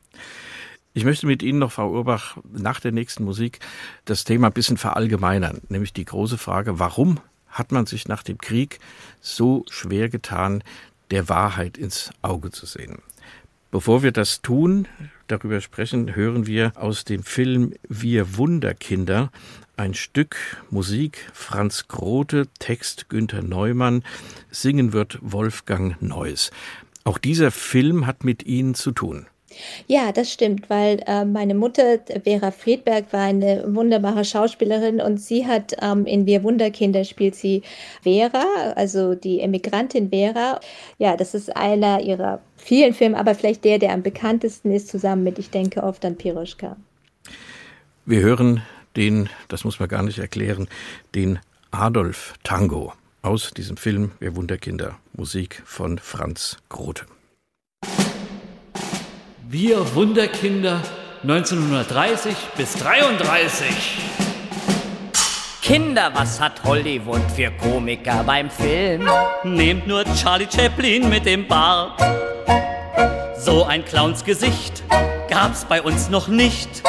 [0.95, 3.61] Ich möchte mit Ihnen noch, Frau Urbach, nach der nächsten Musik
[4.05, 8.37] das Thema ein bisschen verallgemeinern, nämlich die große Frage, warum hat man sich nach dem
[8.37, 8.79] Krieg
[9.21, 10.63] so schwer getan,
[11.11, 12.99] der Wahrheit ins Auge zu sehen?
[13.71, 14.87] Bevor wir das tun,
[15.29, 19.31] darüber sprechen, hören wir aus dem Film Wir Wunderkinder
[19.79, 20.37] ein Stück
[20.71, 24.05] Musik Franz Grote, Text Günther Neumann,
[24.51, 26.51] singen wird Wolfgang Neuss.
[27.05, 29.27] Auch dieser Film hat mit Ihnen zu tun.
[29.87, 35.47] Ja, das stimmt, weil äh, meine Mutter, Vera Friedberg, war eine wunderbare Schauspielerin und sie
[35.47, 37.63] hat ähm, in Wir Wunderkinder spielt sie
[38.03, 38.45] Vera,
[38.77, 40.61] also die Emigrantin Vera.
[40.99, 45.25] Ja, das ist einer ihrer vielen Filme, aber vielleicht der, der am bekanntesten ist, zusammen
[45.25, 46.77] mit, ich denke oft an Piroschka.
[48.05, 48.63] Wir hören
[48.97, 50.69] den, das muss man gar nicht erklären,
[51.15, 51.39] den
[51.71, 52.93] Adolf Tango
[53.23, 57.07] aus diesem Film Wir Wunderkinder, Musik von Franz Grote.
[59.55, 60.81] Wir Wunderkinder
[61.25, 63.67] 1930 bis 33.
[65.61, 69.07] Kinder, was hat Hollywood für Komiker beim Film?
[69.45, 72.01] Nehmt nur Charlie Chaplin mit dem Bart.
[73.37, 74.85] So ein Clownsgesicht
[75.29, 76.83] gab's bei uns noch nicht.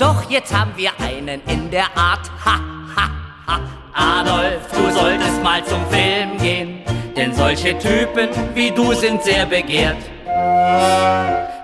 [0.00, 2.28] Doch jetzt haben wir einen in der Art.
[2.44, 2.60] Ha,
[2.96, 3.10] ha,
[3.46, 3.60] ha.
[3.94, 6.80] Adolf, du solltest mal zum Film gehen,
[7.16, 9.98] denn solche Typen wie du sind sehr begehrt.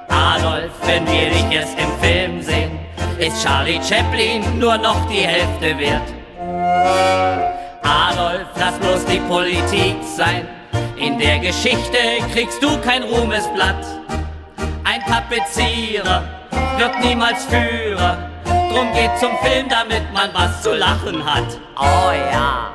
[0.09, 2.79] Adolf, wenn wir dich jetzt im Film sehen,
[3.19, 6.13] ist Charlie Chaplin nur noch die Hälfte wert.
[7.83, 10.49] Adolf, lass bloß die Politik sein,
[10.97, 11.99] in der Geschichte
[12.33, 13.85] kriegst du kein Ruhmesblatt.
[14.85, 16.23] Ein Tapezierer
[16.77, 21.59] wird niemals Führer, drum geht zum Film, damit man was zu lachen hat.
[21.77, 22.75] Oh ja.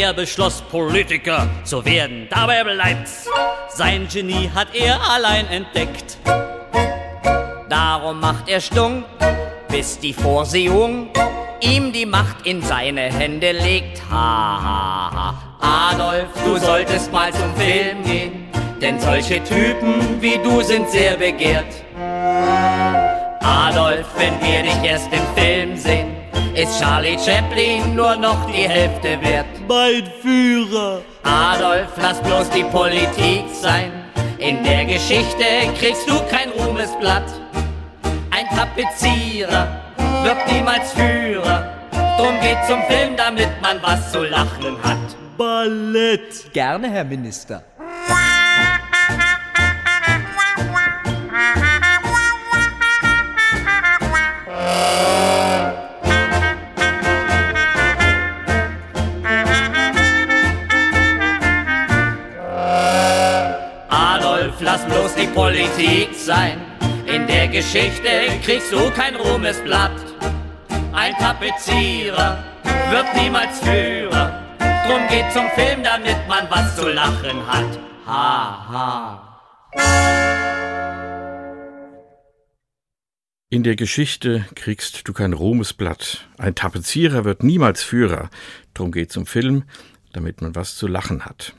[0.00, 3.28] Er beschloss, Politiker zu werden, dabei bleibt's.
[3.68, 6.16] Sein Genie hat er allein entdeckt.
[7.68, 9.04] Darum macht er stunk,
[9.68, 11.10] bis die Vorsehung
[11.60, 14.00] ihm die Macht in seine Hände legt.
[14.10, 14.14] Ha,
[14.64, 15.90] ha, ha.
[15.92, 18.48] Adolf, du solltest mal zum Film gehen,
[18.80, 21.84] denn solche Typen wie du sind sehr begehrt.
[23.42, 26.09] Adolf, wenn wir dich erst im Film sehen,
[26.62, 29.46] ist Charlie Chaplin nur noch die Hälfte wert.
[29.66, 31.00] Mein Führer.
[31.22, 33.90] Adolf, lass bloß die Politik sein.
[34.36, 35.44] In der Geschichte
[35.78, 37.24] kriegst du kein Ruhmesblatt.
[38.30, 39.68] Ein Tapezierer
[40.22, 41.72] wird niemals Führer.
[42.18, 44.98] Drum geht zum Film, damit man was zu lachen hat.
[45.38, 46.52] Ballett.
[46.52, 47.62] Gerne, Herr Minister.
[65.20, 66.58] Die Politik sein.
[67.06, 68.08] In der Geschichte
[68.42, 69.92] kriegst du kein Ruhmesblatt.
[70.92, 72.42] Ein Tapezierer
[72.90, 74.56] wird niemals Führer.
[74.86, 77.78] Drum geht zum Film, damit man was zu lachen hat.
[78.06, 79.26] Ha, ha.
[83.50, 86.28] In der Geschichte kriegst du kein Ruhmesblatt.
[86.38, 88.30] Ein Tapezierer wird niemals Führer.
[88.74, 89.64] Drum geht zum Film,
[90.12, 91.52] damit man was zu lachen hat.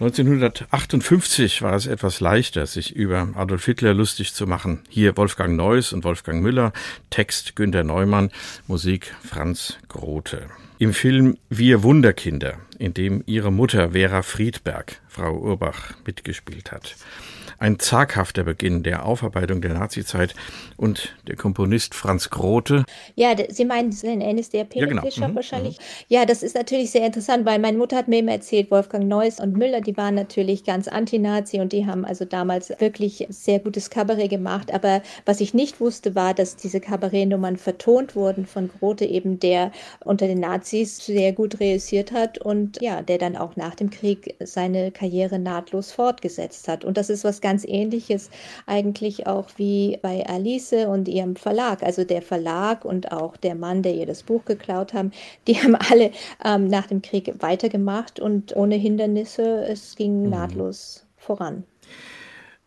[0.00, 4.84] 1958 war es etwas leichter, sich über Adolf Hitler lustig zu machen.
[4.88, 6.72] Hier Wolfgang Neuss und Wolfgang Müller,
[7.10, 8.30] Text Günter Neumann,
[8.68, 10.46] Musik Franz Grote.
[10.78, 16.94] Im Film Wir Wunderkinder, in dem ihre Mutter Vera Friedberg, Frau Urbach, mitgespielt hat
[17.58, 20.34] ein zaghafter Beginn der Aufarbeitung der Nazizeit
[20.76, 22.84] und der Komponist Franz Grote.
[23.16, 25.02] Ja, Sie meinen den NSDAP ja, genau.
[25.02, 25.34] Bischof mhm.
[25.34, 25.78] wahrscheinlich.
[25.78, 25.82] Mhm.
[26.08, 29.40] Ja, das ist natürlich sehr interessant, weil meine Mutter hat mir immer erzählt, Wolfgang Neuss
[29.40, 33.90] und Müller, die waren natürlich ganz anti-Nazi und die haben also damals wirklich sehr gutes
[33.90, 34.72] Kabarett gemacht.
[34.72, 39.72] Aber was ich nicht wusste, war, dass diese Kabarettnummern vertont wurden von Grote, eben der
[40.04, 44.36] unter den Nazis sehr gut reüssiert hat und ja, der dann auch nach dem Krieg
[44.44, 46.84] seine Karriere nahtlos fortgesetzt hat.
[46.84, 48.28] Und das ist was ganz ganz ähnliches
[48.66, 51.82] eigentlich auch wie bei Alice und ihrem Verlag.
[51.82, 55.12] Also der Verlag und auch der Mann, der ihr das Buch geklaut haben,
[55.46, 56.10] die haben alle
[56.44, 60.30] ähm, nach dem Krieg weitergemacht und ohne Hindernisse, es ging mhm.
[60.30, 61.64] nahtlos voran.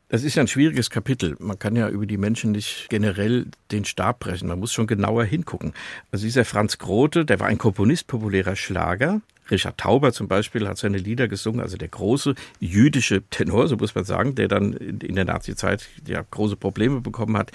[0.10, 1.38] Das ist ja ein schwieriges Kapitel.
[1.40, 4.48] Man kann ja über die Menschen nicht generell den Stab brechen.
[4.48, 5.74] Man muss schon genauer hingucken.
[6.12, 9.22] Also dieser Franz Grote, der war ein Komponist populärer Schlager,
[9.52, 13.94] Richard Tauber zum Beispiel hat seine Lieder gesungen, also der große jüdische Tenor, so muss
[13.94, 17.52] man sagen, der dann in der Nazizeit ja große Probleme bekommen hat.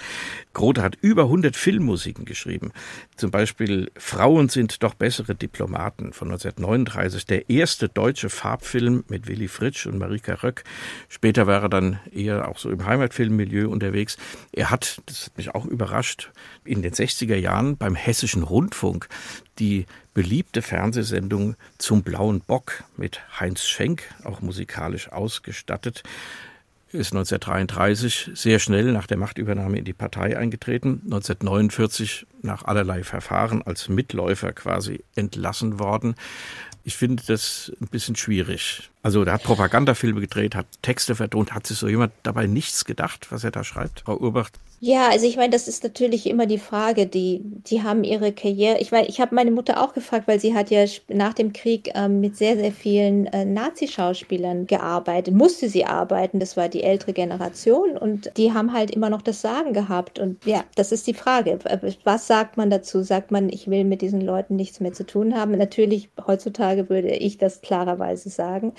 [0.53, 2.71] Grote hat über 100 Filmmusiken geschrieben.
[3.15, 9.47] Zum Beispiel Frauen sind doch bessere Diplomaten von 1939, der erste deutsche Farbfilm mit Willy
[9.47, 10.63] Fritsch und Marika Röck.
[11.09, 14.17] Später war er dann eher auch so im Heimatfilmmilieu unterwegs.
[14.51, 16.31] Er hat, das hat mich auch überrascht,
[16.63, 19.07] in den 60er Jahren beim Hessischen Rundfunk
[19.59, 21.55] die beliebte Fernsehsendung
[21.87, 26.03] zum Blauen Bock mit Heinz Schenk, auch musikalisch ausgestattet,
[26.91, 30.99] ist 1933 sehr schnell nach der Machtübernahme in die Partei eingetreten.
[31.05, 36.15] 1949 nach allerlei Verfahren als Mitläufer quasi entlassen worden.
[36.83, 38.89] Ich finde das ein bisschen schwierig.
[39.01, 43.27] Also der hat Propagandafilme gedreht, hat Texte vertont, hat sich so jemand dabei nichts gedacht,
[43.31, 44.59] was er da schreibt, Frau Urbacht?
[44.79, 48.77] Ja, also ich meine, das ist natürlich immer die Frage, die, die haben ihre Karriere.
[48.77, 51.89] Ich meine, ich habe meine Mutter auch gefragt, weil sie hat ja nach dem Krieg
[51.95, 57.13] ähm, mit sehr, sehr vielen äh, Nazi-Schauspielern gearbeitet, musste sie arbeiten, das war die ältere
[57.13, 60.19] Generation und die haben halt immer noch das Sagen gehabt.
[60.19, 61.57] Und ja, das ist die Frage.
[62.03, 63.01] Was sagt man dazu?
[63.01, 65.57] Sagt man, ich will mit diesen Leuten nichts mehr zu tun haben?
[65.57, 68.73] Natürlich, heutzutage würde ich das klarerweise sagen.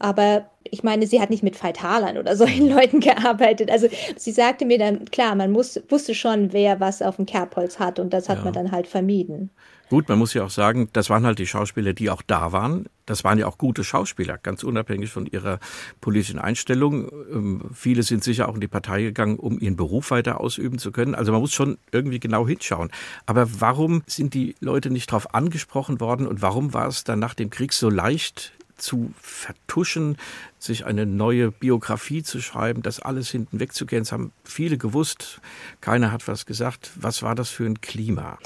[0.00, 3.70] Aber ich meine, sie hat nicht mit Feitalern oder solchen Leuten gearbeitet.
[3.70, 7.78] Also sie sagte mir dann, klar, man muss, wusste schon, wer was auf dem Kerbholz
[7.78, 8.44] hat und das hat ja.
[8.44, 9.50] man dann halt vermieden.
[9.90, 12.86] Gut, man muss ja auch sagen, das waren halt die Schauspieler, die auch da waren.
[13.04, 15.60] Das waren ja auch gute Schauspieler, ganz unabhängig von ihrer
[16.00, 17.10] politischen Einstellung.
[17.30, 20.90] Ähm, viele sind sicher auch in die Partei gegangen, um ihren Beruf weiter ausüben zu
[20.90, 21.14] können.
[21.14, 22.90] Also man muss schon irgendwie genau hinschauen.
[23.26, 27.34] Aber warum sind die Leute nicht darauf angesprochen worden und warum war es dann nach
[27.34, 30.16] dem Krieg so leicht, zu vertuschen,
[30.58, 34.02] sich eine neue Biografie zu schreiben, das alles hinten wegzugehen.
[34.02, 35.40] Es haben viele gewusst,
[35.80, 36.90] keiner hat was gesagt.
[36.96, 38.38] Was war das für ein Klima?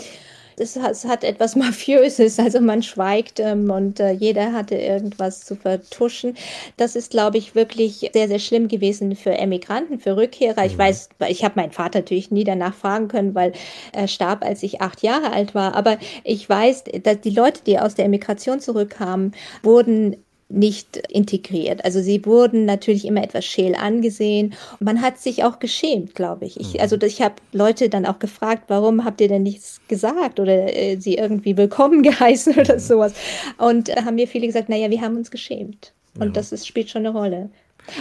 [0.60, 6.36] Es hat etwas Mafiöses, also man schweigt ähm, und äh, jeder hatte irgendwas zu vertuschen.
[6.76, 10.64] Das ist, glaube ich, wirklich sehr, sehr schlimm gewesen für Emigranten, für Rückkehrer.
[10.64, 10.78] Ich mhm.
[10.78, 13.52] weiß, ich habe meinen Vater natürlich nie danach fragen können, weil
[13.92, 15.74] er starb, als ich acht Jahre alt war.
[15.74, 19.32] Aber ich weiß, dass die Leute, die aus der Emigration zurückkamen,
[19.62, 20.16] wurden
[20.48, 21.84] nicht integriert.
[21.84, 24.54] Also sie wurden natürlich immer etwas scheel angesehen.
[24.80, 26.58] Und man hat sich auch geschämt, glaube ich.
[26.58, 26.80] ich.
[26.80, 30.96] Also ich habe Leute dann auch gefragt, warum habt ihr denn nichts gesagt oder äh,
[30.96, 32.80] sie irgendwie willkommen geheißen oder mhm.
[32.80, 33.12] sowas.
[33.58, 35.92] Und äh, haben mir viele gesagt, naja, wir haben uns geschämt.
[36.14, 36.32] Und ja.
[36.32, 37.50] das ist, spielt schon eine Rolle.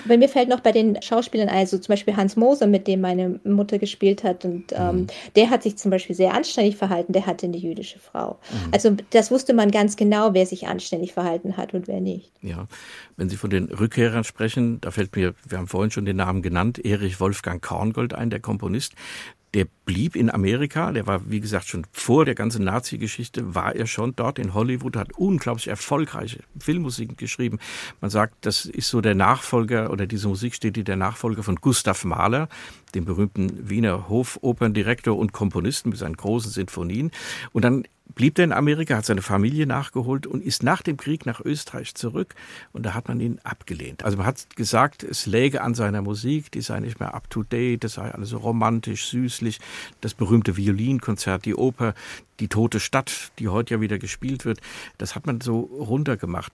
[0.05, 3.39] Aber mir fällt noch bei den Schauspielern, also zum Beispiel Hans Moser, mit dem meine
[3.43, 5.07] Mutter gespielt hat, und ähm, mhm.
[5.35, 8.39] der hat sich zum Beispiel sehr anständig verhalten, der hatte eine jüdische Frau.
[8.51, 8.69] Mhm.
[8.71, 12.31] Also das wusste man ganz genau, wer sich anständig verhalten hat und wer nicht.
[12.41, 12.67] Ja,
[13.15, 16.41] wenn Sie von den Rückkehrern sprechen, da fällt mir, wir haben vorhin schon den Namen
[16.41, 18.93] genannt, Erich Wolfgang Korngold ein, der Komponist.
[19.53, 23.87] Der blieb in Amerika, der war, wie gesagt, schon vor der ganzen Nazi-Geschichte, war er
[23.87, 27.59] schon dort in Hollywood, hat unglaublich erfolgreiche Filmmusik geschrieben.
[28.01, 31.55] Man sagt, das ist so der Nachfolger, oder diese Musik steht die der Nachfolger von
[31.55, 32.49] Gustav Mahler,
[32.93, 37.11] dem berühmten Wiener Hofoperndirektor und Komponisten mit seinen großen Sinfonien.
[37.53, 37.85] Und dann
[38.15, 41.95] blieb er in Amerika, hat seine Familie nachgeholt und ist nach dem Krieg nach Österreich
[41.95, 42.35] zurück.
[42.73, 44.03] Und da hat man ihn abgelehnt.
[44.03, 47.93] Also man hat gesagt, es läge an seiner Musik, die sei nicht mehr up-to-date, das
[47.93, 49.59] sei alles so romantisch, süßlich.
[50.01, 51.93] Das berühmte Violinkonzert, die Oper,
[52.39, 54.59] die tote Stadt, die heute ja wieder gespielt wird,
[54.97, 56.53] das hat man so runtergemacht.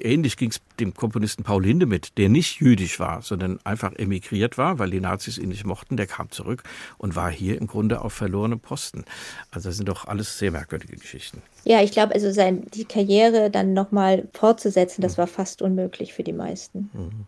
[0.00, 4.78] Ähnlich ging es dem Komponisten Paul Hindemith, der nicht jüdisch war, sondern einfach emigriert war,
[4.78, 5.96] weil die Nazis ihn nicht mochten.
[5.96, 6.62] Der kam zurück
[6.98, 9.04] und war hier im Grunde auf verlorenem Posten.
[9.50, 11.42] Also das sind doch alles sehr merkwürdige Geschichten.
[11.64, 15.18] Ja, ich glaube, also sein, die Karriere dann nochmal fortzusetzen, das mhm.
[15.18, 16.90] war fast unmöglich für die meisten.
[16.92, 17.26] Mhm.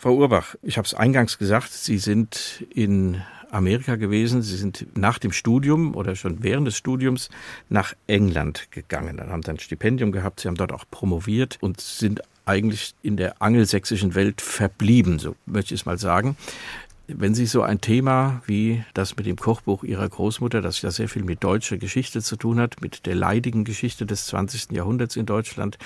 [0.00, 3.20] Frau Urbach, ich habe es eingangs gesagt, Sie sind in
[3.50, 4.42] Amerika gewesen.
[4.42, 7.30] Sie sind nach dem Studium oder schon während des Studiums
[7.68, 9.16] nach England gegangen.
[9.16, 10.38] Dann haben Sie ein Stipendium gehabt.
[10.38, 15.74] Sie haben dort auch promoviert und sind eigentlich in der angelsächsischen Welt verblieben, so möchte
[15.74, 16.36] ich es mal sagen.
[17.08, 21.08] Wenn Sie so ein Thema wie das mit dem Kochbuch Ihrer Großmutter, das ja sehr
[21.08, 24.70] viel mit deutscher Geschichte zu tun hat, mit der leidigen Geschichte des 20.
[24.70, 25.76] Jahrhunderts in Deutschland,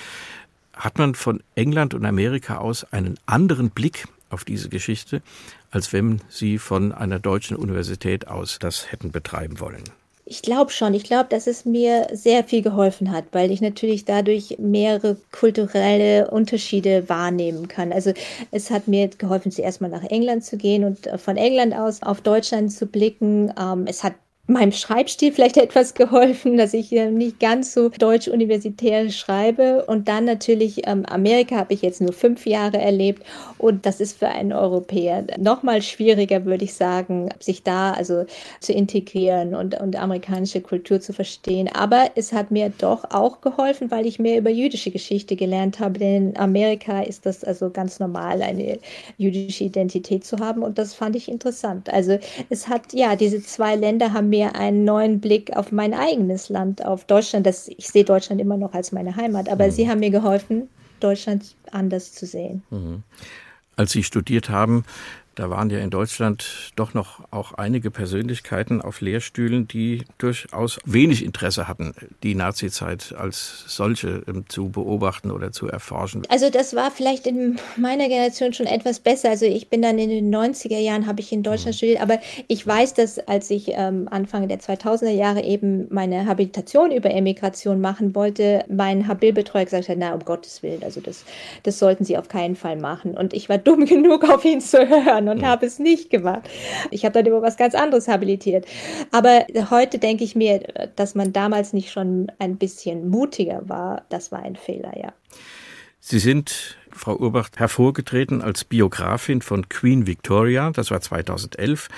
[0.75, 5.23] hat man von England und Amerika aus einen anderen Blick auf diese Geschichte,
[5.70, 9.85] als wenn Sie von einer deutschen Universität aus das hätten betreiben wollen.
[10.25, 10.95] Ich glaube schon.
[10.95, 16.31] Ich glaube, dass es mir sehr viel geholfen hat, weil ich natürlich dadurch mehrere kulturelle
[16.31, 17.93] Unterschiede wahrnehmen kann.
[17.93, 18.12] Also
[18.51, 22.20] es hat mir geholfen, zuerst mal nach England zu gehen und von England aus auf
[22.20, 23.53] Deutschland zu blicken.
[23.59, 24.14] Ähm, es hat
[24.53, 29.84] meinem Schreibstil vielleicht etwas geholfen, dass ich äh, nicht ganz so deutsch-universitär schreibe.
[29.86, 33.22] Und dann natürlich ähm, Amerika habe ich jetzt nur fünf Jahre erlebt.
[33.59, 38.24] Und das ist für einen Europäer noch mal schwieriger, würde ich sagen, sich da also
[38.61, 41.68] zu integrieren und, und amerikanische Kultur zu verstehen.
[41.72, 45.98] Aber es hat mir doch auch geholfen, weil ich mehr über jüdische Geschichte gelernt habe.
[45.98, 48.78] Denn in Amerika ist das also ganz normal, eine
[49.16, 50.62] jüdische Identität zu haben.
[50.62, 51.92] Und das fand ich interessant.
[51.92, 52.18] Also
[52.50, 56.84] es hat, ja, diese zwei Länder haben mir einen neuen Blick auf mein eigenes Land,
[56.84, 57.47] auf Deutschland.
[57.47, 59.70] Das, ich sehe Deutschland immer noch als meine Heimat, aber mhm.
[59.70, 60.68] sie haben mir geholfen,
[61.01, 62.62] Deutschland anders zu sehen.
[62.70, 63.03] Mhm.
[63.76, 64.84] Als Sie studiert haben,
[65.35, 71.24] Da waren ja in Deutschland doch noch auch einige Persönlichkeiten auf Lehrstühlen, die durchaus wenig
[71.24, 76.22] Interesse hatten, die Nazizeit als solche ähm, zu beobachten oder zu erforschen.
[76.28, 79.30] Also das war vielleicht in meiner Generation schon etwas besser.
[79.30, 81.78] Also ich bin dann in den 90er Jahren, habe ich in Deutschland mhm.
[81.78, 82.18] studiert, aber
[82.49, 87.80] ich weiß, dass als ich ähm, Anfang der 2000er Jahre eben meine Habilitation über Emigration
[87.80, 91.24] machen wollte, mein Habilbetreuer gesagt hat, na um Gottes Willen, also das,
[91.62, 93.16] das sollten Sie auf keinen Fall machen.
[93.16, 95.47] Und ich war dumm genug, auf ihn zu hören kann und mhm.
[95.47, 96.49] habe es nicht gemacht.
[96.91, 98.66] Ich habe dann über was ganz anderes habilitiert.
[99.11, 100.61] Aber heute denke ich mir,
[100.97, 105.12] dass man damals nicht schon ein bisschen mutiger war, das war ein Fehler, ja.
[106.05, 110.70] Sie sind, Frau Urbach, hervorgetreten als Biografin von Queen Victoria.
[110.73, 111.89] Das war 2011.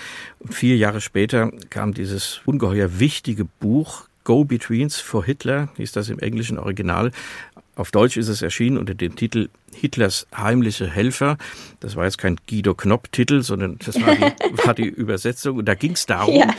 [0.50, 6.58] vier Jahre später kam dieses ungeheuer wichtige Buch Go-Betweens for Hitler, hieß das im englischen
[6.58, 7.12] Original.
[7.76, 11.36] Auf Deutsch ist es erschienen unter dem Titel Hitlers heimliche Helfer.
[11.80, 14.22] Das war jetzt kein Guido Knopp-Titel, sondern das war die,
[14.64, 15.58] war die Übersetzung.
[15.58, 16.54] Und da ging es darum, ja.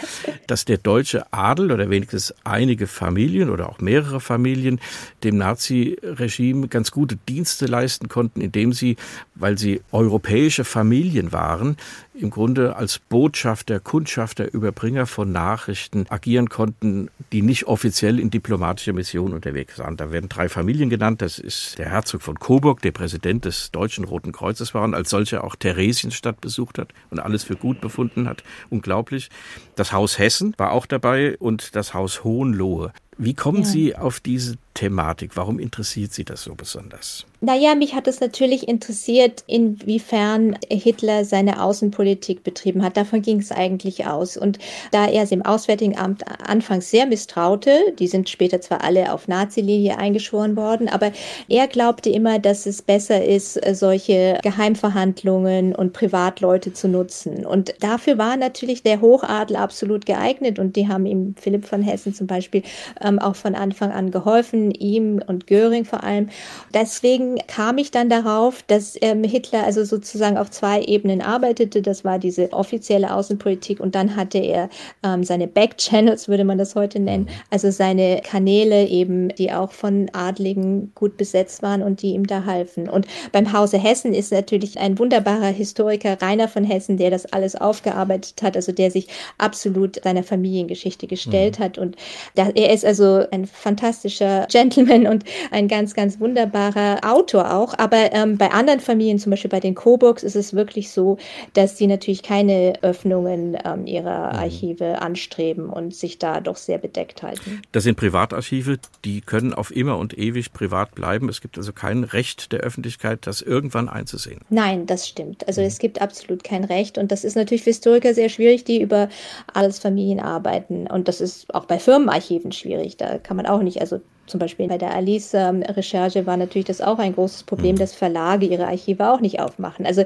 [0.48, 4.80] dass der deutsche Adel oder wenigstens einige Familien oder auch mehrere Familien
[5.24, 8.98] dem Nazi-Regime ganz gute Dienste leisten konnten, indem sie,
[9.34, 11.78] weil sie europäische Familien waren,
[12.14, 18.94] im Grunde als Botschafter, Kundschafter, Überbringer von Nachrichten agieren konnten, die nicht offiziell in diplomatischer
[18.94, 19.98] Mission unterwegs waren.
[19.98, 21.22] Da werden drei Familien genannt.
[21.22, 23.05] Das ist der Herzog von Coburg, der Präsident
[23.46, 27.56] des Deutschen Roten Kreuzes war und als solcher auch Theresienstadt besucht hat und alles für
[27.56, 28.44] gut befunden hat.
[28.70, 29.30] Unglaublich.
[29.76, 32.92] Das Haus Hessen war auch dabei und das Haus Hohenlohe.
[33.18, 33.66] Wie kommen ja.
[33.66, 35.38] Sie auf diese Thematik?
[35.38, 37.26] Warum interessiert Sie das so besonders?
[37.42, 42.98] Naja, mich hat es natürlich interessiert, inwiefern Hitler seine Außenpolitik betrieben hat.
[42.98, 44.36] Davon ging es eigentlich aus.
[44.36, 44.58] Und
[44.92, 49.28] da er es im Auswärtigen Amt anfangs sehr misstraute, die sind später zwar alle auf
[49.28, 51.12] Nazi-Linie eingeschworen worden, aber
[51.48, 57.46] er glaubte immer, dass es besser ist, solche Geheimverhandlungen und Privatleute zu nutzen.
[57.46, 62.14] Und dafür war natürlich der Hochadel absolut geeignet und die haben ihm Philipp von Hessen
[62.14, 62.64] zum Beispiel
[63.06, 66.30] ähm, auch von Anfang an geholfen ihm und Göring vor allem.
[66.74, 71.82] Deswegen kam ich dann darauf, dass ähm, Hitler also sozusagen auf zwei Ebenen arbeitete.
[71.82, 74.70] Das war diese offizielle Außenpolitik und dann hatte er
[75.04, 77.30] ähm, seine Backchannels, würde man das heute nennen, mhm.
[77.52, 82.46] also seine Kanäle eben, die auch von Adligen gut besetzt waren und die ihm da
[82.46, 82.90] halfen.
[82.90, 87.56] Und beim Hause Hessen ist natürlich ein wunderbarer Historiker, Rainer von Hessen, der das alles
[87.56, 91.64] aufgearbeitet hat, also der sich absolut seiner Familiengeschichte gestellt mhm.
[91.64, 91.78] hat.
[91.78, 91.96] Und
[92.36, 97.74] da, er ist also ein fantastischer Gentleman und ein ganz, ganz wunderbarer Autor auch.
[97.78, 101.18] Aber ähm, bei anderen Familien, zum Beispiel bei den Coburgs, ist es wirklich so,
[101.54, 104.40] dass sie natürlich keine Öffnungen ähm, ihrer mhm.
[104.40, 107.62] Archive anstreben und sich da doch sehr bedeckt halten.
[107.72, 111.30] Das sind Privatarchive, die können auf immer und ewig privat bleiben.
[111.30, 114.42] Es gibt also kein Recht der Öffentlichkeit, das irgendwann einzusehen.
[114.50, 115.48] Nein, das stimmt.
[115.48, 115.68] Also mhm.
[115.68, 119.10] es gibt absolut kein Recht und das ist natürlich für Historiker sehr schwierig, die über
[119.54, 120.88] Adelsfamilien arbeiten.
[120.88, 122.85] Und das ist auch bei Firmenarchiven schwierig.
[122.98, 126.82] Da kann man auch nicht, also zum Beispiel bei der Alice-Recherche ähm, war natürlich das
[126.82, 127.80] auch ein großes Problem, mhm.
[127.80, 129.86] dass Verlage ihre Archive auch nicht aufmachen.
[129.86, 130.04] Also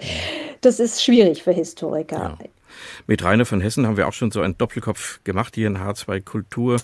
[0.61, 2.37] das ist schwierig für Historiker.
[2.39, 2.47] Ja.
[3.07, 6.21] Mit Rainer von Hessen haben wir auch schon so einen Doppelkopf gemacht hier in H2
[6.21, 6.79] Kultur.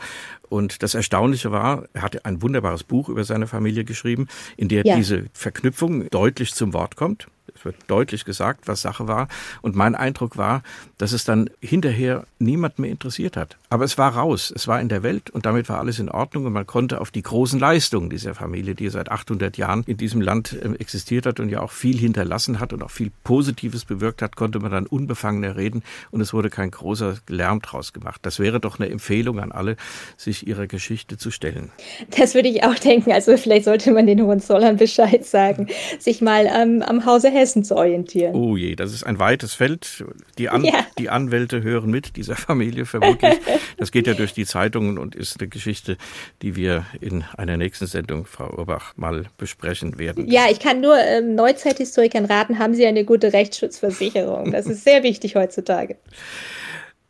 [0.49, 4.27] Und das Erstaunliche war, er hatte ein wunderbares Buch über seine Familie geschrieben,
[4.57, 4.95] in der ja.
[4.95, 7.27] diese Verknüpfung deutlich zum Wort kommt.
[7.55, 9.27] Es wird deutlich gesagt, was Sache war.
[9.61, 10.61] Und mein Eindruck war,
[10.97, 13.57] dass es dann hinterher niemand mehr interessiert hat.
[13.69, 16.45] Aber es war raus, es war in der Welt und damit war alles in Ordnung
[16.45, 20.21] und man konnte auf die großen Leistungen dieser Familie, die seit 800 Jahren in diesem
[20.21, 24.21] Land ähm, existiert hat und ja auch viel hinterlassen hat und auch viel Positives bewirkt
[24.21, 28.21] hat, konnte man dann unbefangener reden und es wurde kein großer Lärm draus gemacht.
[28.23, 29.75] Das wäre doch eine Empfehlung an alle,
[30.17, 31.71] sich ihrer Geschichte zu stellen.
[32.17, 33.11] Das würde ich auch denken.
[33.11, 35.67] Also vielleicht sollte man den Hohenzollern Bescheid sagen,
[35.99, 38.33] sich mal ähm, am Hause Hessen zu orientieren.
[38.33, 40.03] Oh je, das ist ein weites Feld.
[40.39, 40.73] Die, An ja.
[40.97, 43.35] die Anwälte hören mit dieser Familie vermutlich.
[43.77, 45.97] Das geht ja durch die Zeitungen und ist eine Geschichte,
[46.41, 50.29] die wir in einer nächsten Sendung, Frau Urbach, mal besprechen werden.
[50.31, 54.51] Ja, ich kann nur ähm, Neuzeithistorikern raten, haben Sie eine gute Rechtsschutzversicherung.
[54.51, 55.97] Das ist sehr wichtig heutzutage.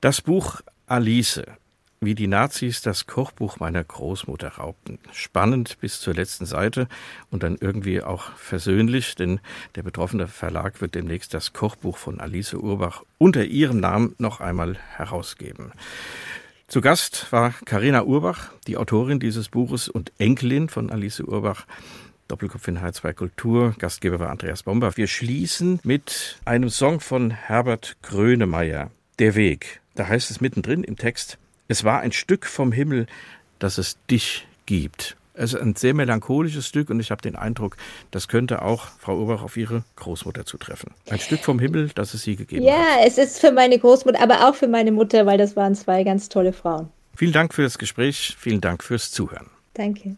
[0.01, 1.43] Das Buch Alice
[2.05, 4.99] wie die Nazis das Kochbuch meiner Großmutter raubten.
[5.11, 6.87] Spannend bis zur letzten Seite
[7.31, 9.39] und dann irgendwie auch versöhnlich, denn
[9.75, 14.77] der betroffene Verlag wird demnächst das Kochbuch von Alice Urbach unter ihrem Namen noch einmal
[14.95, 15.71] herausgeben.
[16.67, 21.65] Zu Gast war Karina Urbach, die Autorin dieses Buches und Enkelin von Alice Urbach.
[22.27, 23.75] Doppelkopf in H2 Kultur.
[23.77, 24.97] Gastgeber war Andreas Bomber.
[24.97, 28.89] Wir schließen mit einem Song von Herbert Grönemeyer.
[29.19, 29.81] Der Weg.
[29.93, 31.37] Da heißt es mittendrin im Text,
[31.67, 33.07] es war ein Stück vom Himmel,
[33.59, 35.17] dass es dich gibt.
[35.37, 37.75] Es ist ein sehr melancholisches Stück und ich habe den Eindruck,
[38.11, 40.93] das könnte auch Frau Urbach auf ihre Großmutter zutreffen.
[41.09, 42.99] Ein Stück vom Himmel, das es sie gegeben ja, hat.
[42.99, 46.03] Ja, es ist für meine Großmutter, aber auch für meine Mutter, weil das waren zwei
[46.03, 46.89] ganz tolle Frauen.
[47.15, 49.49] Vielen Dank für das Gespräch, vielen Dank fürs Zuhören.
[49.73, 50.15] Danke.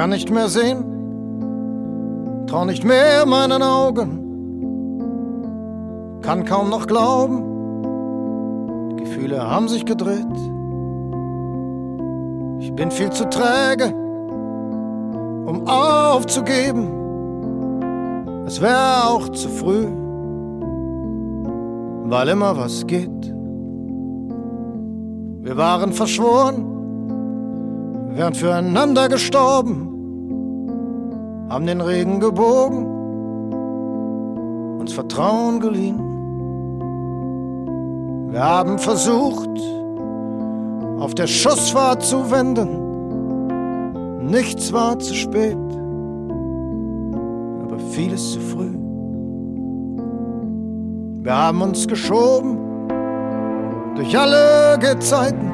[0.00, 0.82] Kann nicht mehr sehen,
[2.46, 4.08] trau nicht mehr meinen Augen,
[6.22, 10.24] kann kaum noch glauben, Gefühle haben sich gedreht.
[12.60, 13.92] Ich bin viel zu träge,
[15.44, 16.88] um aufzugeben.
[18.46, 19.86] Es wäre auch zu früh,
[22.06, 23.34] weil immer was geht.
[25.42, 26.64] Wir waren verschworen,
[28.16, 29.89] wären füreinander gestorben,
[31.50, 32.86] haben den Regen gebogen,
[34.78, 35.98] uns Vertrauen geliehen.
[38.30, 39.50] Wir haben versucht,
[41.00, 42.68] auf der Schussfahrt zu wenden.
[44.30, 45.58] Nichts war zu spät,
[47.64, 48.70] aber vieles zu früh.
[51.22, 52.58] Wir haben uns geschoben
[53.96, 55.50] durch alle Gezeiten,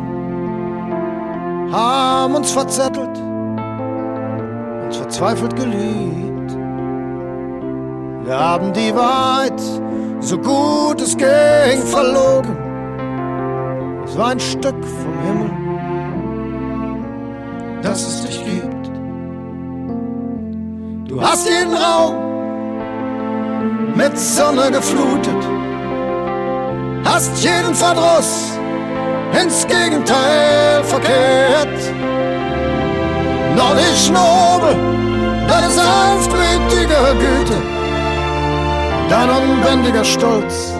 [1.73, 3.19] haben uns verzettelt,
[5.17, 6.57] verzweifelt geliebt.
[8.25, 9.59] Wir haben die Wahrheit,
[10.21, 12.55] so gut es ging, verlogen
[14.05, 15.51] es war ein Stück vom Himmel,
[17.83, 18.91] dass es dich gibt.
[21.09, 22.15] Du hast jeden Raum
[23.97, 25.49] mit Sonne geflutet,
[27.05, 28.59] hast jeden Verdruss
[29.43, 32.16] ins Gegenteil verkehrt.
[33.57, 34.77] Noch die Schnobel,
[35.49, 37.63] deine sanftmütige Güte,
[39.09, 40.75] dein unbändiger Stolz.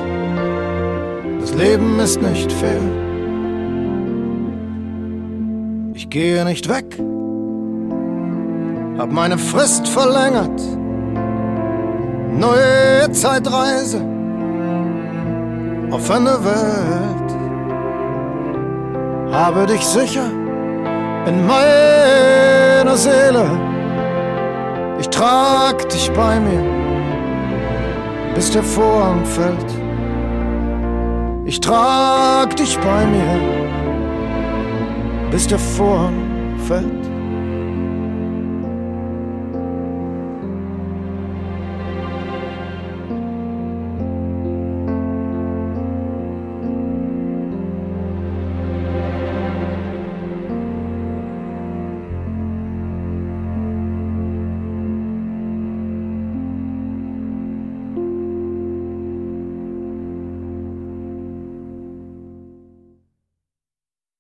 [1.41, 2.81] Das Leben ist nicht fair.
[5.95, 6.85] Ich gehe nicht weg,
[8.99, 10.61] hab meine Frist verlängert.
[12.39, 14.03] Neue Zeitreise,
[15.91, 17.27] offene Welt.
[19.33, 20.31] Habe dich sicher
[21.27, 21.47] in
[22.77, 23.45] meiner Seele.
[24.99, 26.63] Ich trag dich bei mir,
[28.35, 29.71] bis der Vorhang fällt.
[31.45, 33.67] Ich trag dich bei mir
[35.31, 36.15] bis der Vorhang
[36.67, 37.16] fällt.